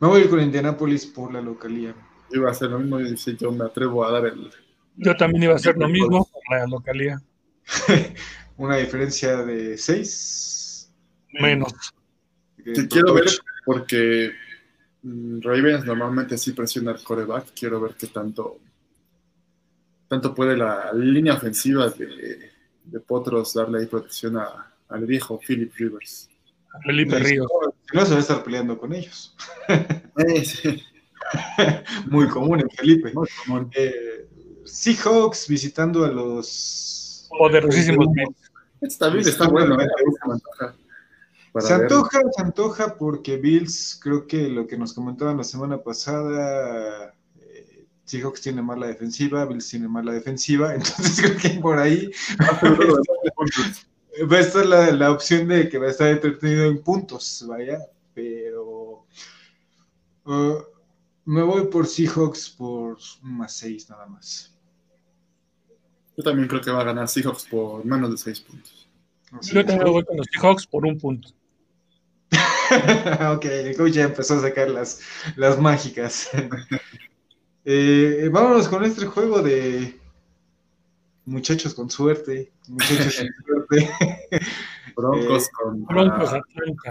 [0.01, 1.95] Me voy a ir con Indianápolis por la localía.
[2.31, 4.51] Iba a hacer lo mismo y yo me atrevo a dar el.
[4.97, 7.23] Yo también iba a hacer lo mismo por la localía.
[8.57, 10.93] Una diferencia de 6.
[11.41, 11.73] Menos.
[12.63, 13.27] Te quiero ver
[13.65, 14.33] porque
[15.05, 17.53] Ravens normalmente sí presiona el coreback.
[17.55, 18.59] Quiero ver qué tanto,
[20.09, 22.51] tanto puede la línea ofensiva de,
[22.85, 24.39] de Potros darle ahí protección
[24.89, 26.29] al viejo Philip Rivers.
[26.83, 27.47] Felipe Ríos.
[27.93, 29.37] no se va a estar peleando con ellos.
[32.07, 33.13] Muy común en Felipe.
[33.73, 34.29] Eh,
[34.65, 38.09] Seahawks visitando a los poderosísimos.
[38.81, 39.81] Está bien, está bueno.
[39.81, 39.87] ¿eh?
[41.61, 47.15] Se antoja, se antoja porque Bills, creo que lo que nos comentaban la semana pasada,
[47.39, 54.37] eh, Seahawks tiene mala defensiva, Bills tiene mala defensiva, entonces creo que por ahí va
[54.37, 57.79] a estar la, opción de que va a estar entretenido en puntos, vaya,
[58.15, 59.07] pero
[60.25, 60.59] uh,
[61.25, 64.53] me voy por Seahawks por más 6 nada más.
[66.17, 68.89] Yo también creo que va a ganar Seahawks por menos de 6 puntos.
[69.43, 71.29] Yo también voy con los Seahawks por un punto.
[73.37, 75.01] ok, el coach ya empezó a sacar las,
[75.37, 76.31] las mágicas.
[77.65, 79.99] eh, vámonos con este juego de
[81.25, 83.91] muchachos con suerte, muchachos con suerte.
[84.97, 86.31] Broncos eh, con Broncos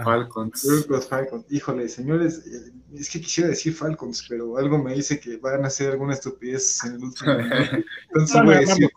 [0.02, 0.66] Falcons.
[0.66, 1.44] Broncos Falcons.
[1.50, 5.68] Híjole, señores, eh, es que quisiera decir Falcons, pero algo me dice que van a
[5.68, 7.32] hacer alguna estupidez en el último.
[7.32, 8.90] Entonces voy a decir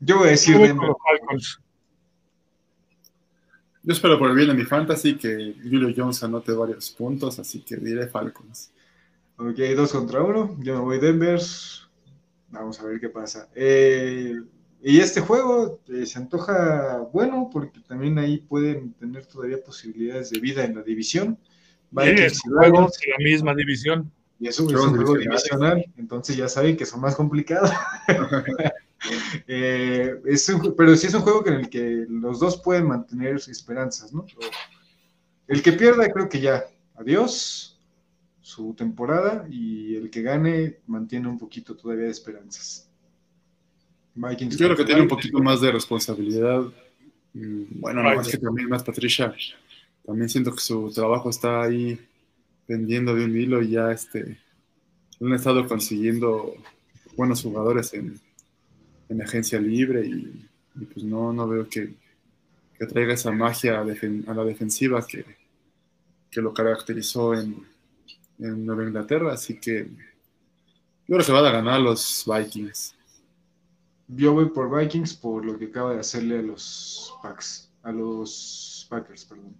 [0.00, 1.60] Yo voy a decir Falcons.
[3.86, 7.60] Yo espero por el bien de mi fantasy que Julio Jones anote varios puntos, así
[7.60, 8.72] que diré Falcons.
[9.36, 10.56] Ok, dos contra uno.
[10.58, 11.40] Yo me voy Denver.
[12.48, 13.48] Vamos a ver qué pasa.
[13.54, 14.34] Eh,
[14.82, 20.40] y este juego eh, se antoja bueno porque también ahí pueden tener todavía posibilidades de
[20.40, 21.38] vida en la división.
[21.92, 24.10] Sí, es juego la misma división.
[24.40, 27.70] Y eso es un juego divisional, entonces ya saben que son más complicados.
[29.46, 30.14] eh,
[30.76, 34.26] pero sí es un juego en el que los dos pueden mantener esperanzas, ¿no?
[35.46, 36.64] El que pierda creo que ya,
[36.96, 37.78] adiós
[38.40, 42.88] su temporada y el que gane mantiene un poquito todavía de esperanzas.
[44.14, 46.62] Yo creo que tiene un poquito más de responsabilidad.
[47.34, 49.34] Mm, bueno, no más que también más Patricia.
[50.04, 52.00] También siento que su trabajo está ahí
[52.66, 54.38] pendiendo de un hilo y ya este
[55.20, 56.54] han estado consiguiendo
[57.16, 58.20] buenos jugadores en,
[59.08, 60.48] en agencia libre y,
[60.92, 61.94] pues no, no veo que,
[62.78, 65.24] que traiga esa magia a, a la defensiva que,
[66.30, 67.66] que lo caracterizó en,
[68.38, 69.88] en Nueva Inglaterra, así que
[71.08, 72.94] yo creo que van a ganar los Vikings.
[74.08, 78.86] Yo voy por Vikings por lo que acaba de hacerle a los Packs, a los
[78.90, 79.54] Packers, perdón.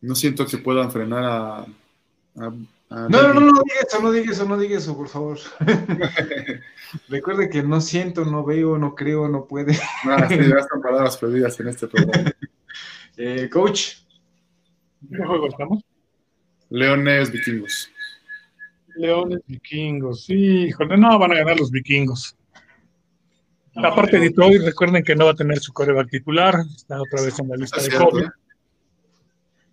[0.00, 1.66] No siento que puedan frenar a.
[2.92, 5.38] no, no, no, no diga eso, no diga eso, no diga eso, por favor.
[7.08, 9.72] Recuerde que no siento, no veo, no creo, no puede.
[10.04, 12.30] no, sí, ya están palabras perdidas en este programa.
[13.16, 13.94] eh, coach.
[15.10, 15.82] ¿Qué juego estamos?
[16.68, 17.90] Leones vikingos.
[18.96, 22.36] Leones vikingos, sí, híjole, no van a ganar los vikingos.
[23.74, 27.22] La parte de Detroit, recuerden que no va a tener su coreback titular, está otra
[27.22, 28.26] vez en la lista de COVID.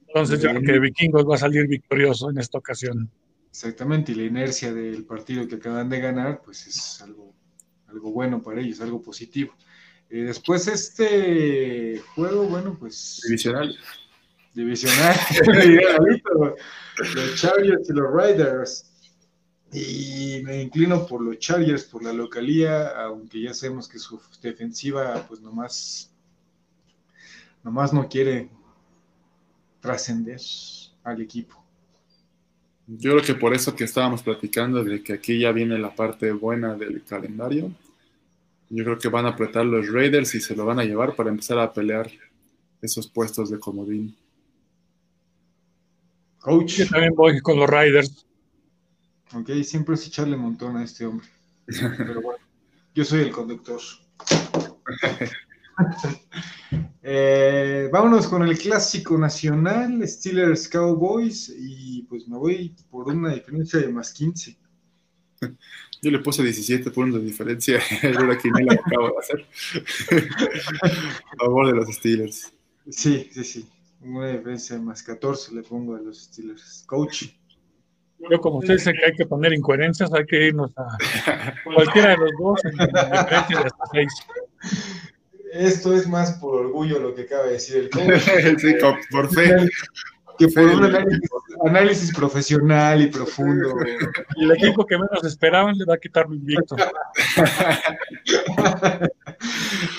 [0.09, 3.11] Entonces yo creo que Vikingos va a salir victorioso en esta ocasión.
[3.51, 7.33] Exactamente, y la inercia del partido que acaban de ganar, pues es algo,
[7.87, 9.53] algo bueno para ellos, algo positivo.
[10.09, 13.21] Eh, después este juego, bueno, pues...
[13.23, 13.75] Divisional.
[14.55, 15.15] Divisional.
[16.97, 18.85] los Chargers y los Riders.
[19.71, 25.23] Y me inclino por los Chargers, por la localía, aunque ya sabemos que su defensiva,
[25.27, 26.11] pues nomás,
[27.63, 28.49] nomás no quiere
[29.79, 30.39] trascender
[31.03, 31.63] al equipo.
[32.87, 36.31] Yo creo que por eso que estábamos platicando de que aquí ya viene la parte
[36.31, 37.71] buena del calendario.
[38.69, 41.29] Yo creo que van a apretar los Raiders y se lo van a llevar para
[41.29, 42.09] empezar a pelear
[42.81, 44.15] esos puestos de comodín.
[46.39, 46.77] Coach.
[46.77, 48.25] Yo también voy con los Raiders.
[49.33, 51.27] Ok, siempre es echarle montón a este hombre.
[51.67, 52.43] Pero bueno,
[52.95, 53.79] yo soy el conductor.
[57.01, 63.79] Eh, vámonos con el clásico nacional, Steelers Cowboys, y pues me voy por una diferencia
[63.79, 64.57] de más 15.
[66.01, 69.45] Yo le puse 17 puntos de diferencia en la quiniela que acabo de hacer.
[71.31, 72.53] a favor de los Steelers.
[72.89, 73.69] Sí, sí, sí.
[74.01, 76.83] Una diferencia de más 14 le pongo a los Steelers.
[76.85, 77.25] Coach.
[78.29, 82.17] Yo, como usted dice que hay que poner incoherencias, hay que irnos a cualquiera de
[82.17, 84.07] los dos en diferencia de hasta 6
[85.53, 88.21] esto es más por orgullo lo que acaba de decir el coach.
[88.59, 88.75] sí,
[89.11, 89.69] por fe.
[90.37, 90.85] Que por un
[91.67, 93.75] análisis, profesional y profundo.
[94.37, 96.77] Y el equipo que menos esperaban le va a quitar mi invicto.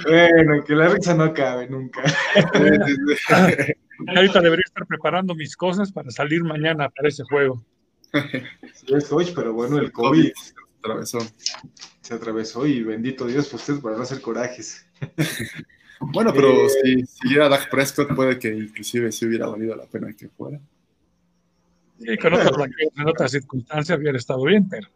[0.08, 2.02] bueno, que la risa no cabe nunca.
[4.16, 7.62] Ahorita debería estar preparando mis cosas para salir mañana para ese juego.
[8.72, 11.18] Sí, es coach, pero bueno, el COVID, se atravesó.
[12.00, 14.86] Se atravesó y bendito Dios por ustedes para no hacer corajes.
[16.00, 20.12] bueno, pero eh, si, era Dak Prescott, puede que inclusive si hubiera valido la pena
[20.12, 20.60] que fuera.
[21.98, 24.88] Sí, con en otras circunstancias hubiera estado bien, pero.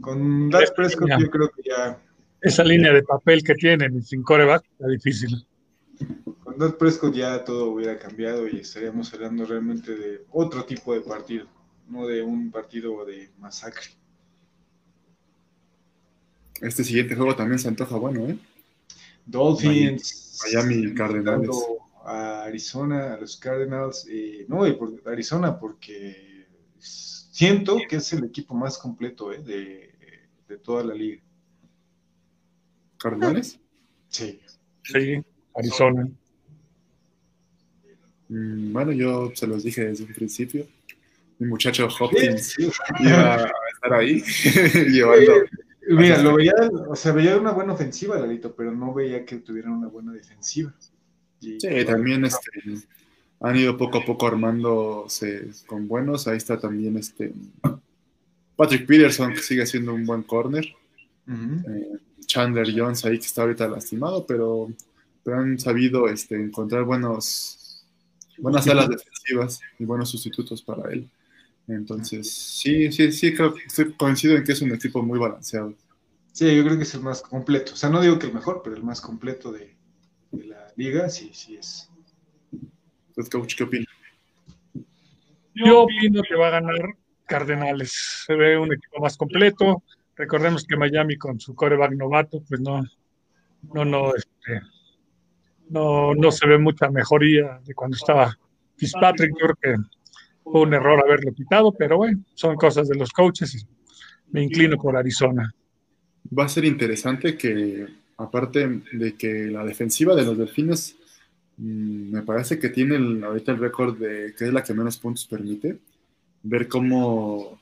[0.00, 1.98] Con Dak Prescott, yo creo que ya.
[2.40, 5.46] Esa línea de papel que tienen sin coreback está difícil.
[6.42, 11.02] Con Dak Prescott ya todo hubiera cambiado y estaríamos hablando realmente de otro tipo de
[11.02, 11.46] partido,
[11.88, 13.90] no de un partido de masacre.
[16.60, 18.38] Este siguiente juego también se antoja bueno, ¿eh?
[19.30, 20.40] Dolphins.
[20.44, 21.56] Miami Cardinals.
[22.04, 24.06] A Arizona, a los Cardinals.
[24.48, 26.46] no, y por Arizona, porque
[26.78, 29.42] siento que es el equipo más completo eh,
[30.48, 31.22] de, toda la liga.
[32.98, 33.58] ¿Cardinales?
[34.08, 34.40] Sí.
[34.82, 35.22] Sí,
[35.54, 36.08] Arizona.
[38.28, 40.66] Mm, bueno, yo se los dije desde un principio.
[41.38, 44.22] Mi muchacho Hopkins iba a estar ahí
[44.90, 45.32] llevando.
[45.96, 46.54] Mira, lo veía,
[46.88, 50.72] o sea, veía una buena ofensiva, Lalito, pero no veía que tuvieran una buena defensiva.
[51.40, 52.50] sí, también este,
[53.40, 56.28] han ido poco a poco armándose con buenos.
[56.28, 57.32] Ahí está también este
[58.54, 60.64] Patrick Peterson, que sigue siendo un buen corner.
[61.28, 64.68] Eh, Chandler Jones ahí que está ahorita lastimado, pero,
[65.24, 67.84] pero han sabido este, encontrar buenos,
[68.38, 71.08] buenas alas defensivas y buenos sustitutos para él.
[71.68, 73.54] Entonces, sí, sí, sí, creo,
[73.96, 75.74] coincido en que es un equipo muy balanceado.
[76.32, 77.74] Sí, yo creo que es el más completo.
[77.74, 79.76] O sea, no digo que el mejor, pero el más completo de,
[80.32, 81.90] la liga, sí, sí es.
[83.08, 83.86] Entonces, coach, ¿qué opina?
[85.54, 86.94] Yo opino que va a ganar
[87.26, 88.24] Cardenales.
[88.26, 89.82] Se ve un equipo más completo.
[90.16, 92.82] Recordemos que Miami con su coreback novato, pues no,
[93.72, 94.60] no, no, este,
[95.68, 98.36] no, no se ve mucha mejoría de cuando estaba
[98.76, 99.30] Fitzpatrick.
[99.38, 99.82] Yo creo que
[100.44, 103.66] un error haberlo quitado, pero bueno, son cosas de los coaches y
[104.32, 105.52] me inclino por Arizona.
[106.36, 107.86] Va a ser interesante que,
[108.16, 110.96] aparte de que la defensiva de los Delfines
[111.56, 115.26] mm, me parece que tiene ahorita el récord de que es la que menos puntos
[115.26, 115.78] permite,
[116.42, 117.60] ver cómo,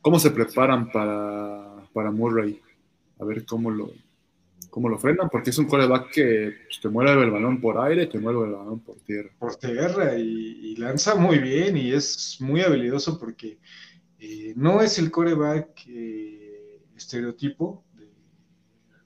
[0.00, 2.60] cómo se preparan para, para Murray,
[3.18, 3.92] a ver cómo lo,
[4.74, 8.08] cómo lo frenan, porque es un coreback que pues, te mueve el balón por aire,
[8.08, 9.30] te mueve el balón por tierra.
[9.38, 13.60] Por tierra y, lanza muy bien y es muy habilidoso porque
[14.18, 18.08] eh, no es el coreback eh, estereotipo de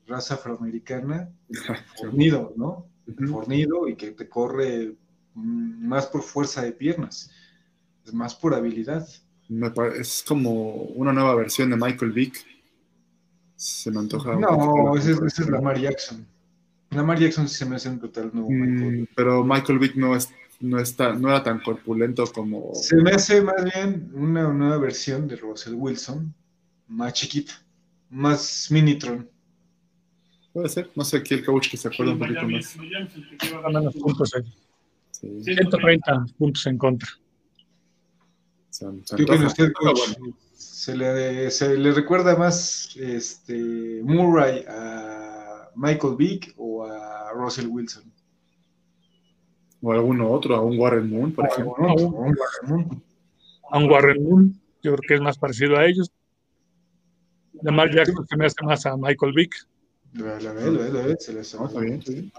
[0.07, 1.31] raza afroamericana,
[2.01, 2.87] fornido, ¿no?
[3.29, 4.95] Fornido y que te corre
[5.35, 7.31] más por fuerza de piernas,
[8.07, 9.07] es más por habilidad.
[10.01, 12.58] es como una nueva versión de Michael Vick
[13.59, 14.37] se me antoja.
[14.37, 16.25] No, esa es, la Mar Jackson.
[16.91, 18.49] La Mar Jackson sí se me hace un total nuevo.
[18.51, 20.31] Mm, pero Michael Vick no, es,
[20.61, 22.73] no, está, no era tan corpulento como.
[22.75, 26.33] Se me hace más bien una nueva versión de Russell Wilson,
[26.87, 27.53] más chiquita,
[28.11, 29.29] más Minitron.
[30.53, 32.77] Puede ser, no sé aquí el coach que se acuerda un poquito más.
[35.21, 37.09] 130 puntos en contra.
[39.17, 39.73] ¿Qué usted,
[40.55, 48.13] ¿Se, le, ¿Se le recuerda más este, Murray a Michael Vick o a Russell Wilson?
[49.81, 51.75] O a alguno otro, a un Warren Moon, por ejemplo.
[51.79, 53.03] A un, Warren Moon.
[53.71, 56.11] A un Warren Moon, yo creo que es más parecido a ellos.
[57.63, 59.55] Lamar Jackson se me hace más a Michael Vick.
[60.15, 62.33] Lo, lo, lo, se le hace bien,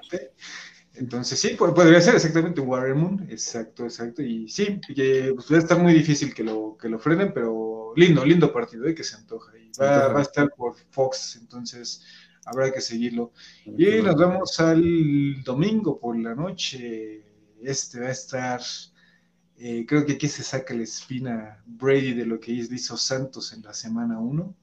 [0.99, 4.21] entonces, sí, podría ser exactamente un Warrior Moon, exacto, exacto.
[4.21, 7.93] Y sí, que, pues, va a estar muy difícil que lo, que lo frenen, pero
[7.95, 8.93] lindo, lindo partido, ¿eh?
[8.93, 9.57] que se antoja.
[9.57, 12.03] Y va, va, a estar por Fox, entonces
[12.43, 13.31] habrá que seguirlo.
[13.65, 17.23] Y nos vamos al domingo por la noche.
[17.63, 18.61] Este va a estar,
[19.55, 23.61] eh, creo que aquí se saca la espina Brady de lo que hizo Santos en
[23.61, 24.53] la semana 1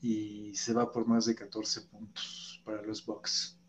[0.00, 3.61] y se va por más de 14 puntos para los Bucks.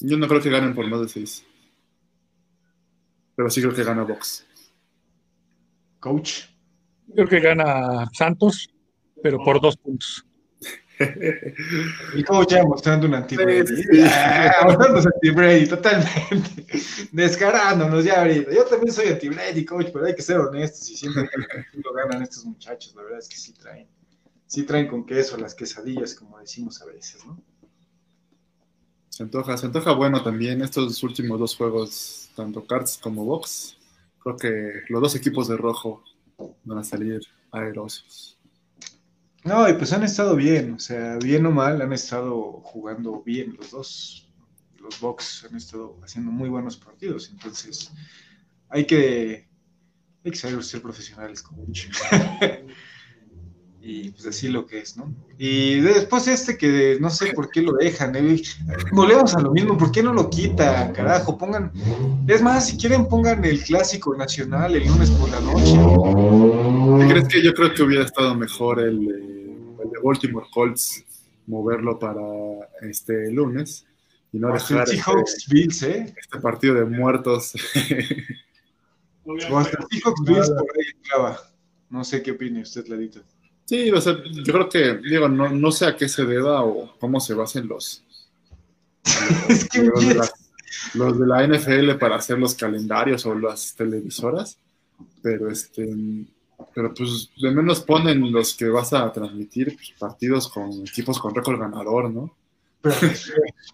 [0.00, 1.44] Yo no creo que ganen por más de 6.
[3.36, 4.46] Pero sí creo que gana Box.
[6.00, 6.44] Coach.
[7.14, 8.68] Creo que gana Santos,
[9.22, 10.24] pero por dos puntos.
[10.98, 13.84] El coach ya mostrando un anti-Brady.
[14.04, 16.66] Ah, mostrándose anti-Brady, totalmente.
[17.12, 18.52] Descarándonos ya ahorita.
[18.52, 21.28] Yo también soy anti-Brady, coach, pero hay que ser honestos y siempre
[21.74, 22.94] lo ganan estos muchachos.
[22.96, 23.86] La verdad es que sí traen.
[24.46, 27.40] Sí traen con queso las quesadillas, como decimos a veces, ¿no?
[29.18, 33.76] Se antoja, se antoja bueno también estos últimos dos juegos, tanto Cards como Box.
[34.20, 36.04] Creo que los dos equipos de rojo
[36.62, 38.38] van a salir aerosos.
[39.42, 43.56] No, y pues han estado bien, o sea, bien o mal, han estado jugando bien
[43.58, 44.30] los dos.
[44.76, 47.90] Los Box han estado haciendo muy buenos partidos, entonces
[48.68, 49.48] hay que,
[50.24, 51.66] hay que saber ser profesionales como
[53.80, 55.14] y pues así lo que es, ¿no?
[55.38, 58.42] Y después este que no sé por qué lo dejan, ¿eh?
[58.92, 61.38] volvemos a lo mismo, ¿por qué no lo quita, carajo?
[61.38, 61.72] Pongan,
[62.26, 65.78] es más, si quieren pongan el clásico nacional el lunes por la noche.
[67.00, 71.04] ¿Qué crees que yo creo que hubiera estado mejor el, el de Baltimore Colts
[71.46, 72.22] moverlo para
[72.82, 73.86] este lunes
[74.32, 76.14] y no dejar este, Bills, ¿eh?
[76.16, 77.54] este partido de muertos?
[79.24, 81.40] o hasta Seahawks Bills por ahí clava.
[81.90, 83.20] No sé qué opine usted, Ladito.
[83.68, 86.90] Sí, o sea, yo creo que, digo, no, no sé a qué se deba o
[86.98, 88.02] cómo se basen los,
[90.94, 94.56] los, de la, NFL para hacer los calendarios o las televisoras,
[95.20, 95.86] pero este,
[96.74, 101.34] pero pues de menos ponen los que vas a transmitir pues, partidos con equipos con
[101.34, 102.34] récord ganador, ¿no?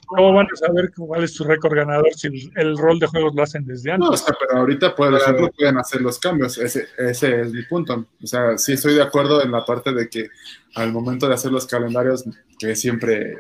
[0.07, 3.43] ¿Cómo van a saber cuál es su récord ganador si el, rol de juegos lo
[3.43, 4.09] hacen desde antes?
[4.09, 6.57] No, o sea, pero ahorita, por ejemplo, pueden hacer los cambios.
[6.57, 8.07] Ese, ese es mi punto.
[8.23, 10.29] O sea, sí estoy de acuerdo en la parte de que
[10.75, 12.25] al momento de hacer los calendarios,
[12.59, 13.37] que siempre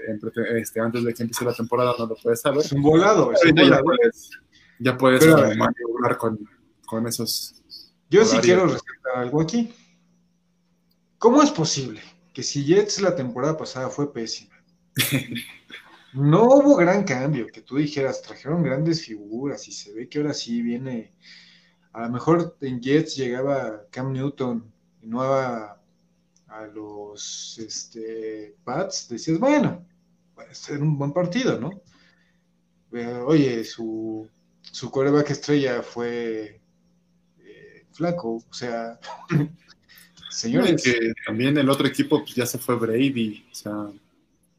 [0.57, 2.61] este, antes de que empiece la temporada no lo puedes saber.
[2.61, 3.33] Es un volado.
[3.33, 3.77] Es un volado.
[3.77, 4.31] Ya puedes,
[4.79, 6.39] ya puedes maniobrar con,
[6.87, 7.63] con, esos.
[8.11, 9.75] Yo sí quiero rescatar algo aquí.
[11.19, 12.03] ¿Cómo es posible
[12.35, 14.54] que si Jets la temporada pasada fue pésima?
[16.15, 20.33] No hubo gran cambio, que tú dijeras, trajeron grandes figuras y se ve que ahora
[20.33, 21.13] sí viene,
[21.93, 24.73] a lo mejor en Jets llegaba Cam Newton
[25.03, 25.83] y no a,
[26.47, 29.85] a los este, Pats, decías, bueno,
[30.37, 31.83] puede ser un buen partido, ¿no?
[33.27, 34.29] oye, su,
[34.61, 36.61] su coreback estrella fue
[37.41, 39.01] eh, flaco, o sea,
[40.31, 40.81] señores.
[40.81, 43.93] que también el otro equipo pues, ya se fue Brady, o sea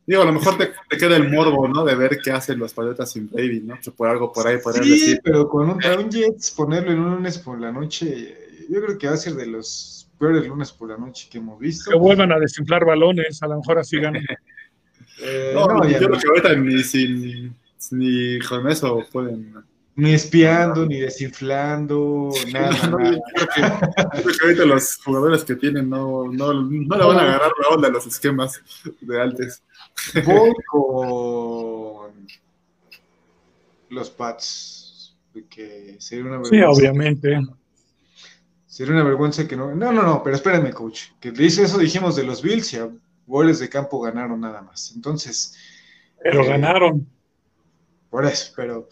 [0.08, 1.84] Digo, a lo mejor te, queda el morbo, ¿no?
[1.84, 3.80] De ver qué hacen los paletas sin Baby, ¿no?
[3.82, 5.22] Que por algo por ahí podrían sí, decir.
[5.24, 8.38] pero con un, un Jets ponerlo en un lunes por la noche,
[8.70, 11.60] yo creo que va a ser de los peores lunes por la noche que hemos
[11.60, 11.90] visto.
[11.90, 14.24] Que vuelvan a desinflar balones, a lo mejor así ganan.
[15.22, 17.56] eh, no, no, yo creo que ahorita ni, sin,
[17.92, 19.56] ni con eso pueden
[19.96, 22.88] ni espiando, ni desinflando, nada.
[22.88, 23.20] No, nada.
[23.34, 23.48] Creo,
[24.26, 27.88] que, ahorita los jugadores que tienen no, no, no le van a agarrar la onda
[27.88, 28.62] a los esquemas
[29.00, 29.64] de Altes.
[30.26, 32.28] Voy con
[33.90, 34.82] los Pats.
[35.50, 36.74] Que sería una vergüenza.
[36.74, 37.40] Sí, obviamente.
[38.68, 39.76] Sería una vergüenza que no.
[39.76, 41.08] No, no, no, pero espérenme, coach.
[41.20, 42.90] Que dice eso dijimos de los Bills y a
[43.28, 44.94] goles de campo ganaron nada más.
[44.96, 45.56] Entonces.
[46.22, 47.06] Pero eh, ganaron.
[48.10, 48.88] Por eso, pero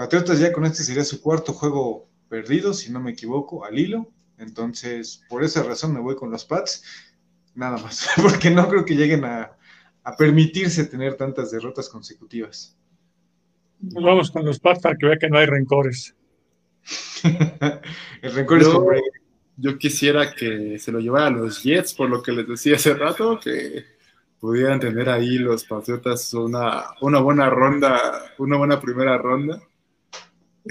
[0.00, 4.10] Patriotas ya con este sería su cuarto juego perdido, si no me equivoco, al hilo.
[4.38, 6.82] Entonces, por esa razón me voy con los Pats.
[7.54, 9.58] Nada más, porque no creo que lleguen a,
[10.16, 12.74] permitirse tener tantas derrotas consecutivas.
[13.78, 16.14] Vamos con los Pats para que vea que no hay rencores.
[18.22, 18.86] El rencor es con
[19.58, 22.94] Yo quisiera que se lo llevara a los Jets, por lo que les decía hace
[22.94, 23.84] rato, que
[24.38, 29.60] pudieran tener ahí los Patriotas una, una buena ronda, una buena primera ronda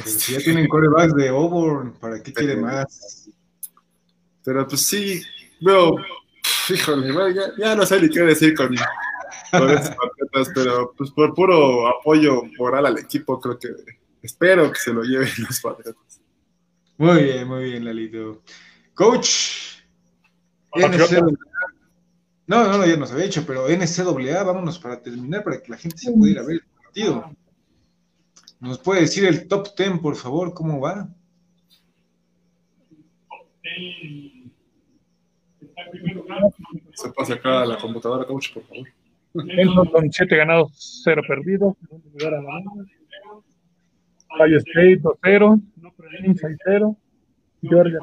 [0.06, 3.30] si ya tienen corebacks de Auburn, ¿para qué quiere más?
[4.44, 5.22] Pero pues sí,
[5.62, 5.96] veo,
[6.70, 8.76] híjole, ya, no sé ni qué decir con,
[9.52, 13.70] con estos patriotas, pero pues por puro apoyo moral al equipo, creo que
[14.22, 16.22] espero que se lo lleven los patriotas.
[16.98, 18.44] Muy bien, muy bien, Lalito.
[18.94, 19.80] Coach,
[22.50, 25.78] no, no, no, ya nos había dicho, pero NCAA, vámonos para terminar, para que la
[25.78, 27.32] gente se pueda ir a ver el partido.
[28.60, 31.08] ¿Nos puede decir el top 10, por favor, cómo va?
[36.94, 38.88] Se pasa acá a la computadora, coach, por favor.
[39.92, 41.76] con 7 ganados, 0 perdidos.
[44.32, 45.62] Ohio State 2-0,
[46.12, 46.98] 6-0,
[47.62, 48.00] Georgia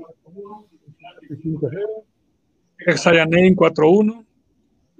[1.29, 2.05] 5-0,
[2.85, 4.27] Texas A&M 4-1,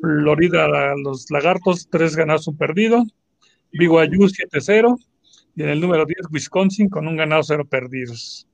[0.01, 3.03] Florida los Lagartos 3 ganados, 1 perdido,
[3.73, 4.99] BYU 7-0
[5.57, 8.47] y en el número 10 Wisconsin con un ganado, 0 perdidos.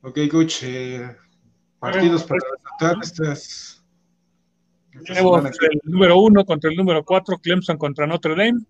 [0.00, 1.14] Ok, coach, eh,
[1.78, 2.40] partidos para
[2.78, 3.84] tratar estas.
[5.04, 8.64] Tenemos el número 1 contra el número 4, Clemson contra Notre Dame.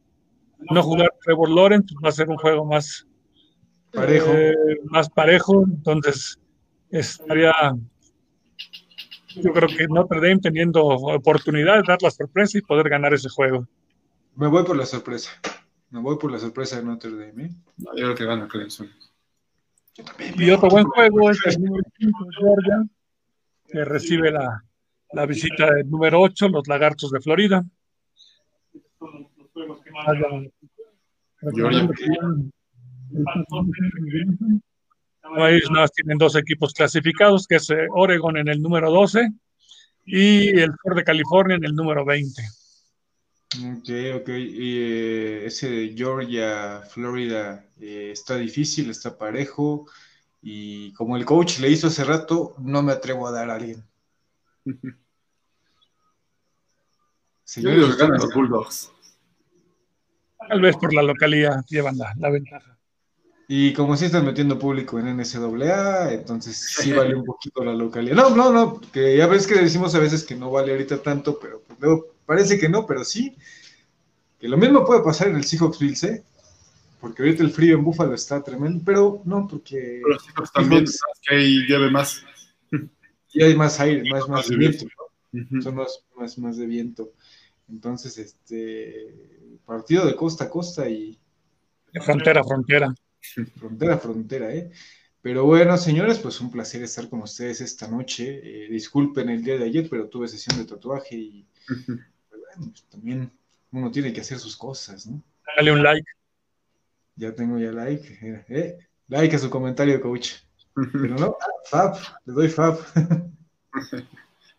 [0.70, 3.06] No jugar Trevor Lawrence, va a ser un juego más
[3.92, 4.32] parejo.
[4.32, 4.54] Eh,
[4.86, 6.40] más parejo, entonces
[6.90, 7.52] estaría
[9.36, 13.28] yo creo que Notre Dame teniendo oportunidad de dar la sorpresa y poder ganar ese
[13.28, 13.68] juego.
[14.34, 15.30] Me voy por la sorpresa.
[15.97, 17.44] Me voy por la sorpresa de Notre Dame.
[17.44, 17.51] ¿eh?
[17.78, 18.90] yo creo que gana Clemson.
[20.36, 22.85] Y otro buen juego es el número 5 Georgia,
[23.66, 24.62] que recibe la,
[25.12, 27.64] la, visita del número 8, los Lagartos de Florida.
[31.55, 31.89] Georgia.
[35.23, 39.31] Nada más tienen dos equipos clasificados, que es eh, Oregon en el número 12
[40.05, 42.43] y el Sur de California en el número 20.
[43.55, 43.89] Ok,
[44.20, 44.28] ok.
[44.28, 49.86] Y eh, ese de Georgia, Florida, eh, está difícil, está parejo.
[50.43, 53.85] Y como el coach le hizo hace rato, no me atrevo a dar a alguien.
[57.44, 58.93] Señores, ganan los Bulldogs.
[60.48, 62.77] Tal vez por la localidad llevan la, la ventaja.
[63.48, 68.16] Y como si están metiendo público en NCAA, entonces sí vale un poquito la localidad.
[68.16, 71.39] No, no, no, que ya ves que decimos a veces que no vale ahorita tanto,
[71.39, 73.36] pero pues luego parece que no, pero sí.
[74.39, 76.24] Que lo mismo puede pasar en el Seahawks Bills, ¿eh?
[77.01, 80.01] Porque ahorita el frío en Búfalo está tremendo, pero no, porque.
[80.03, 80.85] Pero los Seahawks también,
[81.23, 82.23] que ahí lleve más.
[83.32, 84.86] Y hay más aire, más, más, de viento,
[85.32, 85.61] ¿no?
[85.61, 87.12] Son más, más, más de viento.
[87.69, 89.59] Entonces, este.
[89.65, 91.19] Partido de costa a costa y.
[92.03, 92.94] frontera a frontera.
[93.59, 94.70] Frontera, frontera, ¿eh?
[95.27, 98.40] Pero bueno, señores, pues un placer estar con ustedes esta noche.
[98.44, 101.47] Eh, disculpen el día de ayer, pero tuve sesión de tatuaje y
[102.57, 103.31] bueno, pues también
[103.70, 105.23] uno tiene que hacer sus cosas, ¿no?
[105.57, 106.07] Dale un like.
[107.16, 108.19] Ya tengo ya like.
[108.23, 108.78] Eh, eh
[109.09, 110.35] like a su comentario, coach.
[110.93, 111.37] Pero no,
[111.70, 112.78] Fab, le doy Fab.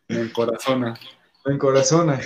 [0.07, 0.95] En corazón.
[1.45, 2.17] En corazón.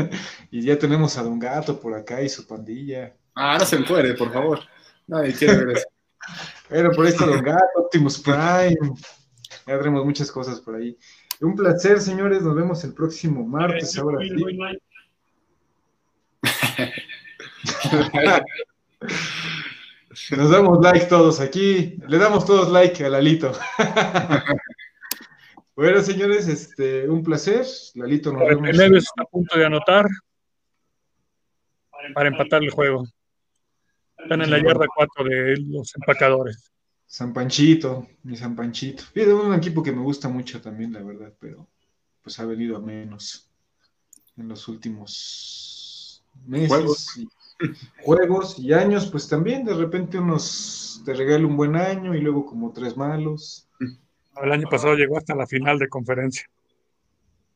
[0.50, 3.14] y ya tenemos a Don Gato por acá y su pandilla.
[3.34, 4.60] Ah, no se encuere, por favor.
[5.06, 5.88] Nadie quiere ver eso.
[6.68, 8.94] Pero por esto Don Gato, Optimus Prime.
[9.66, 10.96] Ya tenemos muchas cosas por ahí.
[11.40, 12.42] Un placer, señores.
[12.42, 13.98] Nos vemos el próximo martes.
[13.98, 14.18] Ahora
[20.36, 21.96] Nos damos like todos aquí.
[22.06, 23.52] Le damos todos like a Lalito.
[25.76, 27.64] bueno, señores, este, un placer.
[27.94, 28.68] Lalito, nos vemos.
[28.68, 30.06] El está a punto de anotar
[32.14, 33.06] para empatar el juego.
[34.18, 36.70] Están en la yarda 4 de los empacadores.
[37.06, 39.04] San Panchito, mi San Panchito.
[39.14, 41.68] Es un equipo que me gusta mucho también, la verdad, pero
[42.22, 43.50] pues ha venido a menos
[44.36, 45.79] en los últimos
[46.46, 46.68] meses.
[46.68, 47.16] Juegos.
[47.16, 47.28] Y,
[48.02, 52.46] juegos y años, pues también de repente unos te regala un buen año y luego
[52.46, 53.68] como tres malos.
[54.42, 56.46] El año pasado llegó hasta la final de conferencia.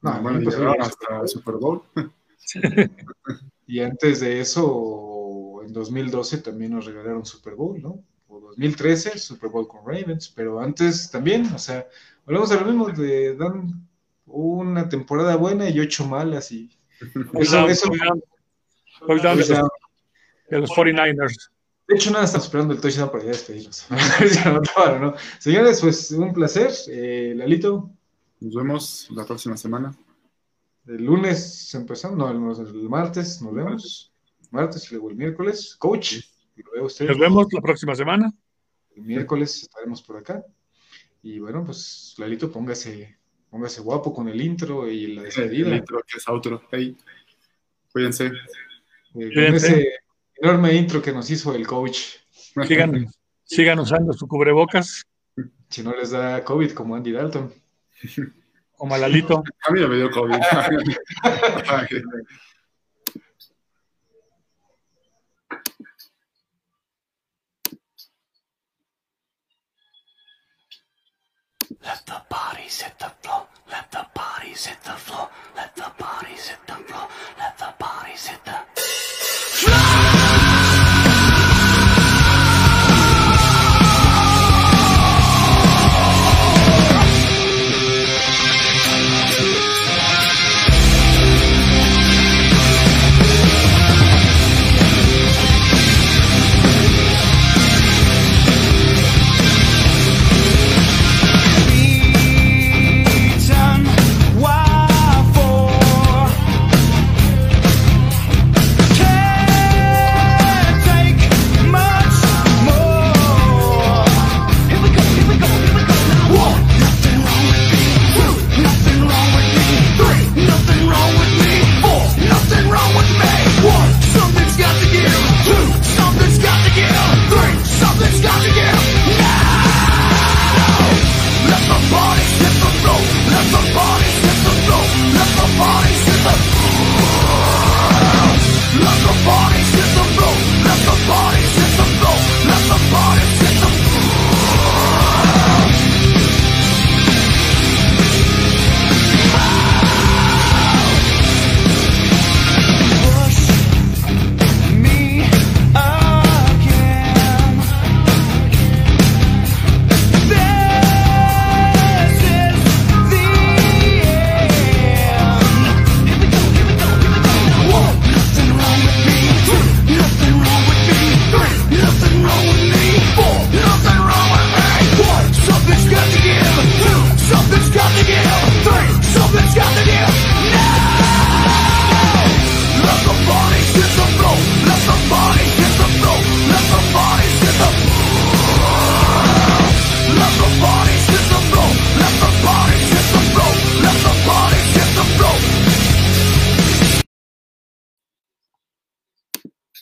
[0.03, 1.83] No, bueno, hasta el Super Bowl.
[3.67, 8.03] y antes de eso en 2012 también nos regalaron Super Bowl, ¿no?
[8.29, 11.87] O 2013, Super Bowl con Ravens, pero antes también, o sea,
[12.27, 13.89] volvemos a lo mismo, de dan
[14.27, 16.71] una temporada buena y ocho malas y
[17.35, 17.91] eso, eso,
[19.01, 21.51] de los 49ers.
[21.87, 23.87] De hecho, nada, estamos esperando el touchdown para ya despedirnos.
[25.01, 25.15] ¿no?
[25.39, 26.71] Señores, pues un placer.
[26.89, 27.91] Eh, Lalito.
[28.41, 29.95] Nos vemos la próxima semana.
[30.87, 34.15] El lunes empezamos, no, el, el martes nos vemos
[34.55, 35.77] martes y luego el miércoles.
[35.79, 36.21] Coach,
[36.77, 38.33] Nos vemos la próxima semana.
[38.97, 40.43] El miércoles estaremos por acá.
[41.23, 43.19] Y bueno, pues Lalito, póngase,
[43.51, 45.69] póngase guapo con el intro y la despedida.
[45.69, 46.63] El intro que es outro.
[46.71, 46.97] Hey,
[47.93, 48.31] cuídense
[49.15, 49.89] eh, con ese
[50.37, 52.17] enorme intro que nos hizo el coach.
[52.67, 53.07] Sigan,
[53.45, 55.05] sigan usando su cubrebocas.
[55.69, 57.53] Si no les da COVID como Andy Dalton.
[58.79, 59.43] O Malalito.
[59.69, 60.41] A mí me dio COVID.
[71.85, 73.47] Let the bodies hit the floor.
[73.71, 75.29] Let the bodies hit the floor.
[75.55, 77.09] Let the bodies hit the floor.
[77.39, 78.74] Let the bodies hit the.